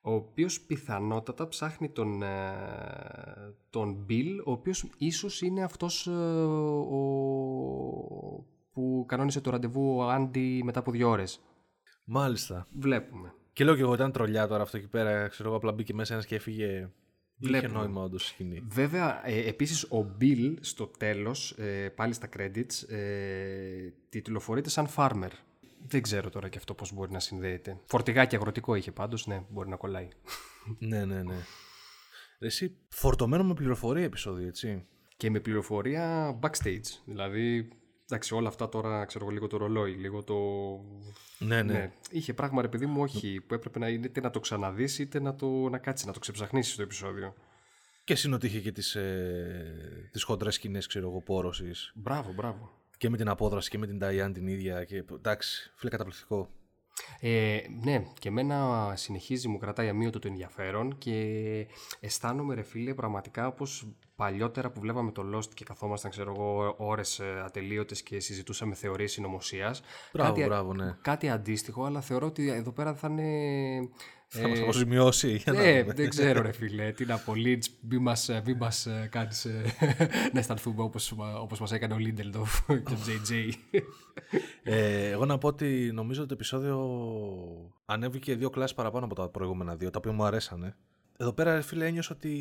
ο 0.00 0.12
οποίος 0.12 0.60
πιθανότατα 0.60 1.48
ψάχνει 1.48 1.88
τον, 1.88 2.22
ε, 2.22 2.54
τον 3.70 4.06
Bill, 4.08 4.42
ο 4.44 4.52
οποίος 4.52 4.84
ίσως 4.98 5.42
είναι 5.42 5.62
αυτός 5.62 6.06
ε, 6.06 6.10
ο, 6.90 7.00
που 8.72 9.04
κανόνισε 9.08 9.40
το 9.40 9.50
ραντεβού 9.50 9.96
ο 9.96 10.10
Άντι 10.10 10.60
μετά 10.64 10.78
από 10.78 10.90
δύο 10.90 11.08
ώρες. 11.08 11.40
Μάλιστα. 12.04 12.66
Βλέπουμε. 12.78 13.34
Και 13.52 13.64
λέω 13.64 13.74
και 13.74 13.80
εγώ 13.80 13.94
ήταν 13.94 14.12
τρολιά 14.12 14.46
τώρα 14.46 14.62
αυτό 14.62 14.76
εκεί 14.76 14.88
πέρα, 14.88 15.28
ξέρω 15.28 15.48
εγώ 15.48 15.58
απλά 15.58 15.72
μπήκε 15.72 15.94
μέσα 15.94 16.12
ένας 16.12 16.26
και 16.26 16.34
έφυγε... 16.34 16.90
Είχε 17.42 17.68
νόημα 17.68 18.02
όντως 18.02 18.26
σκηνή. 18.26 18.62
Βέβαια, 18.68 19.28
ε, 19.28 19.48
επίσης 19.48 19.82
ο 19.82 20.16
Bill 20.20 20.54
στο 20.60 20.86
τέλος, 20.86 21.50
ε, 21.50 21.88
πάλι 21.88 22.12
στα 22.12 22.28
credits, 22.36 22.88
ε, 22.88 23.92
τιτλοφορείται 24.08 24.68
σαν 24.68 24.86
farmer. 24.96 25.30
Δεν 25.86 26.02
ξέρω 26.02 26.30
τώρα 26.30 26.48
και 26.48 26.58
αυτό 26.58 26.74
πώς 26.74 26.92
μπορεί 26.92 27.12
να 27.12 27.20
συνδέεται. 27.20 27.80
Φορτηγάκι 27.84 28.36
αγροτικό 28.36 28.74
είχε 28.74 28.92
πάντως, 28.92 29.26
ναι, 29.26 29.44
μπορεί 29.48 29.68
να 29.68 29.76
κολλάει. 29.76 30.08
ναι, 30.78 31.04
ναι, 31.04 31.22
ναι. 31.22 31.36
Εσύ 32.38 32.76
φορτωμένο 32.88 33.44
με 33.44 33.54
πληροφορία 33.54 34.04
επεισόδιο, 34.04 34.46
έτσι. 34.46 34.86
Και 35.16 35.30
με 35.30 35.40
πληροφορία 35.40 36.38
backstage. 36.42 37.00
Δηλαδή, 37.04 37.68
εντάξει, 38.04 38.34
όλα 38.34 38.48
αυτά 38.48 38.68
τώρα 38.68 39.04
ξέρω 39.04 39.28
λίγο 39.28 39.46
το 39.46 39.56
ρολόι, 39.56 39.92
λίγο 39.92 40.22
το. 40.22 40.36
Ναι, 41.38 41.62
ναι. 41.62 41.72
ναι. 41.72 41.92
Είχε 42.10 42.34
πράγμα, 42.34 42.62
ρε 42.62 42.68
παιδί 42.68 42.86
μου, 42.86 43.02
όχι, 43.02 43.40
που 43.40 43.54
έπρεπε 43.54 43.78
να, 43.78 43.88
είτε 43.88 44.20
να 44.20 44.30
το 44.30 44.40
ξαναδείς 44.40 44.98
είτε 44.98 45.20
να, 45.20 45.34
το, 45.34 45.68
να 45.68 45.78
κάτσει, 45.78 46.06
να 46.06 46.12
το 46.12 46.18
ξεψαχνίσεις 46.18 46.76
το 46.76 46.82
επεισόδιο. 46.82 47.34
Και 48.04 48.14
συνοτύχε 48.14 48.60
και 48.60 48.72
τις 48.72 48.94
ε, 48.94 50.08
τις 50.12 50.22
χοντρές 50.22 50.54
σκηνές, 50.54 50.86
ξέρω 50.86 51.08
εγώ, 51.08 51.20
πόρωσης. 51.20 51.92
Μπράβο, 51.94 52.32
μπράβο 52.32 52.79
και 53.00 53.10
με 53.10 53.16
την 53.16 53.28
απόδραση 53.28 53.70
και 53.70 53.78
με 53.78 53.86
την 53.86 53.98
Diane 54.02 54.30
την 54.32 54.46
ίδια. 54.46 54.84
Και, 54.84 55.04
εντάξει, 55.12 55.72
φίλε, 55.74 55.90
καταπληκτικό. 55.90 56.48
Ε, 57.20 57.58
ναι, 57.84 58.04
και 58.18 58.28
εμένα 58.28 58.92
συνεχίζει, 58.96 59.48
μου 59.48 59.58
κρατάει 59.58 59.88
αμύωτο 59.88 60.18
το 60.18 60.28
ενδιαφέρον 60.28 60.98
και 60.98 61.14
αισθάνομαι 62.00 62.54
ρε 62.54 62.62
φίλε 62.62 62.94
πραγματικά 62.94 63.46
όπως 63.46 63.86
παλιότερα 64.16 64.70
που 64.70 64.80
βλέπαμε 64.80 65.12
το 65.12 65.22
Lost 65.34 65.54
και 65.54 65.64
καθόμασταν 65.64 66.10
ξέρω 66.10 66.32
εγώ 66.36 66.74
ώρες 66.78 67.18
ε, 67.18 67.42
ατελείωτες 67.44 68.02
και 68.02 68.20
συζητούσαμε 68.20 68.74
θεωρίες 68.74 69.12
συνωμοσίας. 69.12 69.82
Μπράβο, 70.12 70.32
κάτι, 70.32 70.44
μπράβο, 70.44 70.74
ναι. 70.74 70.96
Κάτι 71.02 71.28
αντίστοιχο, 71.28 71.84
αλλά 71.84 72.00
θεωρώ 72.00 72.26
ότι 72.26 72.50
εδώ 72.50 72.72
πέρα 72.72 72.94
θα 72.94 73.08
είναι 73.08 73.88
θα 74.32 74.48
μας 74.48 74.60
αποζημιώσει. 74.60 75.42
Ναι, 75.46 75.82
δεν 75.82 76.08
ξέρω 76.08 76.42
ρε 76.42 76.52
φίλε, 76.52 76.92
τι 76.92 77.04
να 77.04 77.16
πω, 77.16 77.34
Λιντς, 77.34 77.70
μην 77.88 78.02
μας, 78.02 78.30
μη 78.44 78.54
μας 78.54 78.86
ε, 78.86 79.08
κάνεις 79.10 79.44
ε, 79.44 79.62
να 80.32 80.38
αισθανθούμε 80.38 80.82
όπως, 80.82 81.14
όπως 81.40 81.60
μας 81.60 81.72
έκανε 81.72 81.94
ο 81.94 81.98
Λίντελοφ 81.98 82.60
και 82.66 82.92
ο 82.92 82.98
JJ. 83.06 83.52
ε, 84.62 85.10
εγώ 85.10 85.24
να 85.24 85.38
πω 85.38 85.48
ότι 85.48 85.90
νομίζω 85.94 86.20
ότι 86.20 86.28
το 86.28 86.34
επεισόδιο 86.34 86.78
ανέβηκε 87.84 88.34
δύο 88.34 88.50
κλάσεις 88.50 88.76
παραπάνω 88.76 89.04
από 89.04 89.14
τα 89.14 89.28
προηγούμενα 89.28 89.76
δύο, 89.76 89.90
τα 89.90 89.98
οποία 89.98 90.12
μου 90.12 90.24
αρέσανε. 90.24 90.76
Εδώ 91.16 91.32
πέρα, 91.32 91.62
φίλε, 91.62 91.86
ένιωσα 91.86 92.14
ότι 92.14 92.32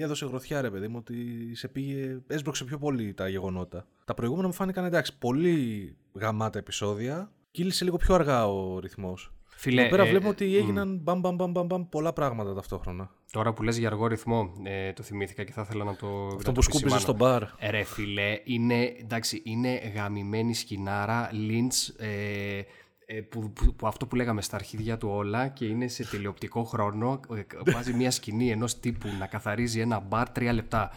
έδωσε 0.00 0.26
γροθιά, 0.26 0.60
ρε 0.60 0.70
παιδί 0.70 0.88
μου, 0.88 0.96
ότι 0.98 1.14
σε 1.54 1.68
πήγε, 1.68 2.18
έσπρωξε 2.26 2.64
πιο 2.64 2.78
πολύ 2.78 3.14
τα 3.14 3.28
γεγονότα. 3.28 3.86
Τα 4.04 4.14
προηγούμενα 4.14 4.46
μου 4.46 4.52
φάνηκαν 4.52 4.84
εντάξει, 4.84 5.18
πολύ 5.18 5.96
γαμάτα 6.12 6.58
επεισόδια. 6.58 7.32
Κύλησε 7.50 7.84
λίγο 7.84 7.96
πιο 7.96 8.14
αργά 8.14 8.46
ο 8.46 8.78
ρυθμός. 8.78 9.32
Φίλε, 9.60 9.80
Εδώ 9.80 9.90
πέρα 9.90 10.02
ε, 10.02 10.08
βλέπουμε 10.08 10.30
ότι 10.30 10.56
έγιναν 10.56 10.96
mm. 10.96 11.00
μπαμ, 11.02 11.20
μπαμ, 11.20 11.34
μπαμ, 11.34 11.50
μπαμ, 11.50 11.66
μπαμ, 11.66 11.88
πολλά 11.88 12.12
πράγματα 12.12 12.54
ταυτόχρονα. 12.54 13.10
Τώρα 13.30 13.52
που 13.52 13.62
λες 13.62 13.76
για 13.76 13.88
αργό 13.88 14.06
ρυθμό, 14.06 14.52
ε, 14.62 14.92
το 14.92 15.02
θυμήθηκα 15.02 15.44
και 15.44 15.52
θα 15.52 15.60
ήθελα 15.60 15.84
να 15.84 15.96
το. 15.96 16.26
Αυτό 16.36 16.52
που 16.52 16.62
σκούπιζες 16.62 17.02
στο 17.02 17.12
μπαρ. 17.12 17.42
Ε, 17.42 17.70
ρε 17.70 17.82
φίλε, 17.82 18.40
είναι, 18.44 18.94
εντάξει, 19.00 19.42
είναι 19.44 19.92
γαμημένη 19.94 20.54
σκηνάρα, 20.54 21.30
λίντς, 21.32 21.88
ε, 21.88 22.64
ε, 23.06 23.20
που, 23.20 23.52
που, 23.52 23.74
που, 23.74 23.86
αυτό 23.86 24.06
που 24.06 24.16
λέγαμε 24.16 24.42
στα 24.42 24.56
αρχίδια 24.56 24.96
του 24.96 25.08
όλα 25.12 25.48
και 25.48 25.64
είναι 25.64 25.88
σε 25.88 26.04
τηλεοπτικό 26.04 26.64
χρόνο. 26.64 27.20
Ε, 27.34 27.70
βάζει 27.72 27.92
μια 27.92 28.10
σκηνή 28.10 28.50
ενός 28.50 28.80
τύπου 28.80 29.08
να 29.18 29.26
καθαρίζει 29.26 29.80
ένα 29.80 30.00
μπαρ 30.00 30.30
τρία 30.30 30.52
λεπτά. 30.52 30.90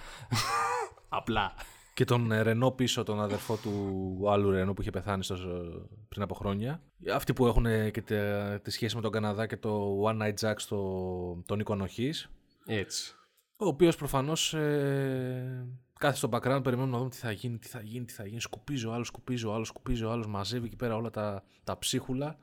Απλά. 1.10 1.54
Και 1.94 2.06
τον 2.06 2.32
ε, 2.32 2.42
Ρενό 2.42 2.72
πίσω, 2.72 3.04
τον 3.04 3.22
αδερφό 3.22 3.56
του 3.56 4.26
άλλου 4.30 4.52
Ρενό 4.52 4.74
που 4.74 4.82
είχε 4.82 4.92
πεθάνει 4.92 5.24
στο, 5.24 5.36
πριν 6.10 6.22
από 6.22 6.34
χρόνια. 6.34 6.82
Αυτοί 7.14 7.34
που 7.34 7.48
έχουν 7.48 7.66
και 7.92 8.02
τη, 8.62 8.72
σχέση 8.72 8.96
με 8.96 9.02
τον 9.02 9.12
Καναδά 9.12 9.48
και 9.48 9.58
το 9.58 10.02
One 10.04 10.22
Night 10.22 10.34
Jack 10.40 10.56
στο, 10.58 11.44
τον 11.46 11.60
Οικονοχή. 11.60 12.12
Έτσι. 12.66 13.16
Ο 13.58 13.68
οποίος 13.68 13.96
προφανώς 13.96 14.54
ε, 14.54 15.68
κάθε 16.00 16.16
στο 16.18 16.30
background 16.32 16.60
περιμένουμε 16.64 16.92
να 16.92 16.98
δούμε 16.98 17.10
τι 17.10 17.18
θα 17.18 17.32
γίνει, 17.32 17.58
τι 17.58 17.68
θα 17.68 17.82
γίνει, 17.82 18.06
τι 18.06 18.14
θα 18.14 18.26
γίνει. 18.26 18.42
Σκουπίζει 18.42 18.86
ο 18.86 18.94
άλλος, 18.94 19.08
σκουπίζει 19.08 19.46
ο 19.46 19.54
άλλος, 19.54 19.68
σκουπίζει 19.68 20.04
ο 20.04 20.12
άλλος, 20.12 20.28
μαζεύει 20.28 20.66
εκεί 20.66 20.76
πέρα 20.76 20.96
όλα 20.96 21.10
τα, 21.10 21.44
τα 21.64 21.78
ψίχουλα 21.78 22.38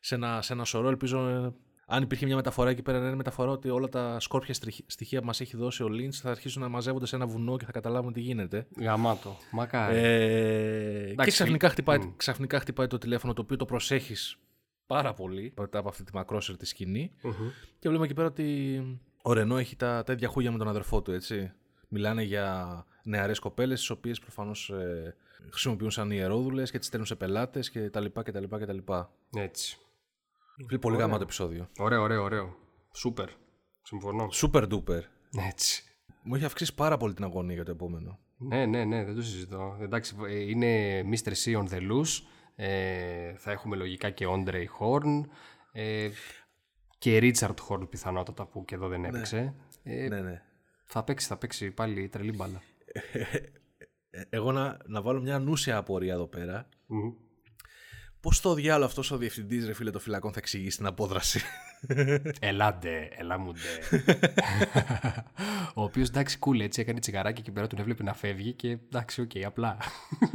σε 0.00 0.14
ένα, 0.14 0.42
σε 0.42 0.52
ένα 0.52 0.64
σωρό. 0.64 0.88
Ελπίζω 0.88 1.28
ε, 1.28 1.52
αν 1.92 2.02
υπήρχε 2.02 2.26
μια 2.26 2.36
μεταφορά 2.36 2.70
εκεί 2.70 2.82
πέρα, 2.82 2.98
είναι 2.98 3.14
μεταφορά 3.14 3.50
ότι 3.50 3.68
όλα 3.68 3.88
τα 3.88 4.20
σκόρπια 4.20 4.54
στοιχεία 4.86 5.20
που 5.20 5.26
μας 5.26 5.40
έχει 5.40 5.56
δώσει 5.56 5.82
ο 5.82 5.88
Λίντ 5.88 6.12
θα 6.16 6.30
αρχίσουν 6.30 6.62
να 6.62 6.68
μαζεύονται 6.68 7.06
σε 7.06 7.16
ένα 7.16 7.26
βουνό 7.26 7.56
και 7.56 7.64
θα 7.64 7.72
καταλάβουν 7.72 8.12
τι 8.12 8.20
γίνεται. 8.20 8.66
Γαμάτο. 8.80 9.36
Μακάρι. 9.50 9.96
Ε, 9.96 11.14
και 11.16 11.30
ξαφνικά 11.30 11.68
χτυπάει, 11.68 11.98
mm. 12.02 12.12
ξαφνικά 12.16 12.60
χτυπάει 12.60 12.86
το 12.86 12.98
τηλέφωνο 12.98 13.32
το 13.32 13.42
οποίο 13.42 13.56
το 13.56 13.64
προσέχεις 13.64 14.38
πάρα 14.86 15.14
πολύ 15.14 15.52
μετά 15.56 15.78
από 15.78 15.88
αυτή 15.88 16.04
τη 16.04 16.14
μακρόσυρτη 16.14 16.66
σκηνή. 16.66 17.10
Mm-hmm. 17.22 17.52
Και 17.78 17.88
βλέπουμε 17.88 18.04
εκεί 18.04 18.14
πέρα 18.14 18.26
ότι 18.26 18.80
ο 19.22 19.32
Ρενό 19.32 19.58
έχει 19.58 19.76
τα, 19.76 20.02
τα 20.02 20.12
ίδια 20.12 20.28
χούλια 20.28 20.52
με 20.52 20.58
τον 20.58 20.68
αδερφό 20.68 21.02
του, 21.02 21.12
έτσι. 21.12 21.52
Μιλάνε 21.88 22.22
για 22.22 22.86
νεαρές 23.02 23.38
κοπέλες, 23.38 23.78
τις 23.78 23.90
οποίες 23.90 24.18
προφανώς 24.18 24.70
ε, 24.70 25.14
χρησιμοποιούν 25.50 25.90
σαν 25.90 26.10
ιερόδουλες 26.10 26.70
και 26.70 26.78
τις 26.78 26.86
στέλνουν 26.86 27.08
σε 27.08 27.14
πελάτες 27.14 27.70
και 27.70 27.90
τα 27.90 28.00
λοιπά 28.00 28.22
και 28.22 28.32
τα 28.32 28.40
λοιπά 28.40 28.58
και 28.58 28.66
τα 28.66 28.72
λοιπά. 28.72 29.10
Έτσι. 29.36 29.76
Φίλε, 30.66 30.78
πολύ 30.78 30.96
γαμάτο 30.96 31.22
επεισόδιο. 31.22 31.68
Ωραίο, 31.78 32.02
ωραίο, 32.02 32.22
ωραίο. 32.22 32.56
Σούπερ. 32.94 33.28
Συμφωνώ. 33.82 34.28
Super 34.32 34.68
duper. 34.68 35.00
Έτσι. 35.48 35.82
Μου 36.22 36.34
έχει 36.34 36.44
αυξήσει 36.44 36.74
πάρα 36.74 36.96
πολύ 36.96 37.14
την 37.14 37.24
αγωνία 37.24 37.54
για 37.54 37.64
το 37.64 37.70
επόμενο. 37.70 38.18
Ναι, 38.36 38.66
ναι, 38.66 38.84
ναι, 38.84 39.04
δεν 39.04 39.14
το 39.14 39.22
συζητώ. 39.22 39.76
Εντάξει, 39.80 40.16
ε, 40.28 40.38
είναι 40.40 41.00
Mr. 41.10 41.32
C 41.44 41.58
on 41.62 41.68
the 41.68 41.90
loose. 41.90 42.22
Ε, 42.54 43.34
θα 43.36 43.50
έχουμε 43.50 43.76
λογικά 43.76 44.10
και 44.10 44.26
Audrey 44.28 44.64
Horne. 44.80 45.20
Ε, 45.72 46.08
και 46.98 47.18
Richard 47.22 47.54
Horne 47.68 47.88
πιθανότατα 47.90 48.46
που 48.46 48.64
και 48.64 48.74
εδώ 48.74 48.88
δεν 48.88 49.04
έπαιξε. 49.04 49.54
Ε, 49.82 50.08
Ναι, 50.08 50.20
ναι. 50.20 50.42
Θα 50.84 51.04
παίξει, 51.04 51.26
θα 51.26 51.36
παίξει 51.36 51.70
πάλι 51.70 52.08
τρελή 52.08 52.32
μπάλα. 52.32 52.62
Ε, 53.12 54.22
Εγώ 54.30 54.52
να, 54.52 54.76
να 54.86 55.02
βάλω 55.02 55.20
μια 55.20 55.34
ανούσια 55.34 55.76
απορία 55.76 56.12
εδώ 56.12 56.26
πέρα. 56.26 56.68
Μμμ. 56.86 57.12
Πώς 58.22 58.40
το 58.40 58.54
διάολο 58.54 58.84
αυτός 58.86 59.10
ο 59.10 59.16
διευθυντής, 59.16 59.66
ρε 59.66 59.72
φίλε, 59.72 59.90
των 59.90 60.00
φυλακών 60.00 60.32
θα 60.32 60.38
εξηγήσει 60.38 60.76
την 60.76 60.86
απόδραση; 60.86 61.40
Έλα 62.40 62.69
ντε, 62.69 63.08
έλα 63.16 63.38
μου 63.38 63.52
ντε. 63.52 64.02
Ο 65.74 65.82
οποίος 65.82 66.08
εντάξει, 66.08 66.38
cool 66.40 66.60
έτσι, 66.60 66.80
έκανε 66.80 67.00
τσιγαράκι 67.00 67.42
και 67.42 67.50
πέρα 67.50 67.66
τον 67.66 67.78
έβλεπε 67.78 68.02
να 68.02 68.14
φεύγει 68.14 68.52
και 68.52 68.68
εντάξει, 68.68 69.20
οκ, 69.20 69.30
απλά. 69.44 69.76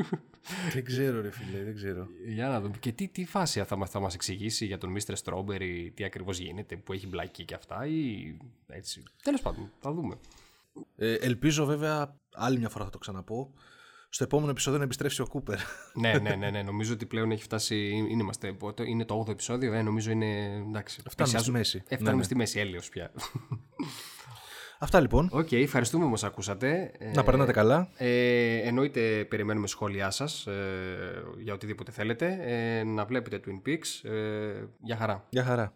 δεν 0.73 0.86
ξέρω, 0.86 1.21
ρε 1.21 1.32
φίλε, 1.32 1.63
δεν 1.63 1.76
ξέρω. 1.76 2.08
Για 2.28 2.47
να 2.47 2.62
δούμε. 2.62 2.76
Και 2.80 2.91
τι, 2.91 3.08
τι 3.08 3.26
φάση 3.26 3.63
θα, 3.63 3.76
μας- 3.76 3.89
θα 3.89 4.00
μας 4.00 4.13
εξηγήσει 4.13 4.65
για 4.65 4.78
τον 4.78 4.95
Mr. 4.97 5.13
Strawberry, 5.23 5.89
τι 5.93 6.04
ακριβώς 6.04 6.38
γίνεται, 6.39 6.76
που 6.76 6.93
έχει 6.93 7.08
μπλακεί 7.08 7.45
και 7.45 7.54
αυτά, 7.54 7.86
ή 7.86 8.38
έτσι. 8.67 9.04
Τέλος 9.23 9.41
πάντων, 9.41 9.71
θα 9.80 9.91
δούμε. 9.91 10.15
Ε, 10.95 11.13
ελπίζω 11.13 11.65
βέβαια, 11.65 12.15
άλλη 12.34 12.58
μια 12.58 12.69
φορά 12.69 12.84
θα 12.86 12.89
το 12.89 12.97
ξαναπώ, 12.97 13.54
στο 14.18 14.26
επόμενο 14.26 14.52
επεισόδιο 14.52 14.78
να 14.80 14.86
επιστρέψει 14.86 15.22
ο 15.22 15.28
Κούπερ. 15.28 15.58
ναι, 15.94 16.14
ναι, 16.14 16.36
ναι, 16.36 16.50
ναι. 16.50 16.62
Νομίζω 16.62 16.94
ότι 16.94 17.06
πλέον 17.06 17.32
έχει 17.32 17.44
φτάσει. 17.44 17.88
Είναι, 17.90 18.08
είμαστε, 18.22 18.52
πότε, 18.52 18.84
είναι 18.88 19.06
το 19.06 19.24
8ο 19.28 19.32
επεισόδιο, 19.32 19.74
ε, 19.74 19.82
νομίζω 19.82 20.12
είναι. 20.12 20.26
Εντάξει, 20.68 21.00
Φτάνουμε 21.00 21.16
πλησιάζουμε- 21.16 21.66
στη 21.66 21.78
μέση. 21.78 21.84
Ε, 21.88 21.96
φτάνουμε 21.96 22.12
Ναι, 22.12 22.18
ναι. 22.18 22.24
στη 22.24 22.36
μέση, 22.36 22.60
έλεος 22.60 22.90
πια. 22.90 23.12
Αυτά 24.80 25.00
λοιπόν. 25.00 25.30
Οκ, 25.32 25.52
ευχαριστούμε 25.52 26.04
που 26.04 26.10
μας 26.10 26.24
ακούσατε. 26.24 26.92
Να 27.16 27.24
περνάτε 27.24 27.52
καλά. 27.52 27.90
Ε, 27.98 28.56
εννοείται 28.58 29.26
περιμένουμε 29.30 29.68
σχόλιά 29.68 30.10
σας 30.12 30.48
ε, 30.48 31.24
για 31.38 31.54
οτιδήποτε 31.54 31.92
θέλετε. 31.92 32.38
Ε, 32.42 32.84
να 32.84 33.06
βλέπετε 33.06 33.40
Twin 33.46 33.70
Peaks. 33.70 34.10
Ε, 34.10 34.64
για 34.84 34.96
χαρά. 34.98 35.26
Γεια 35.30 35.44
χαρά. 35.44 35.74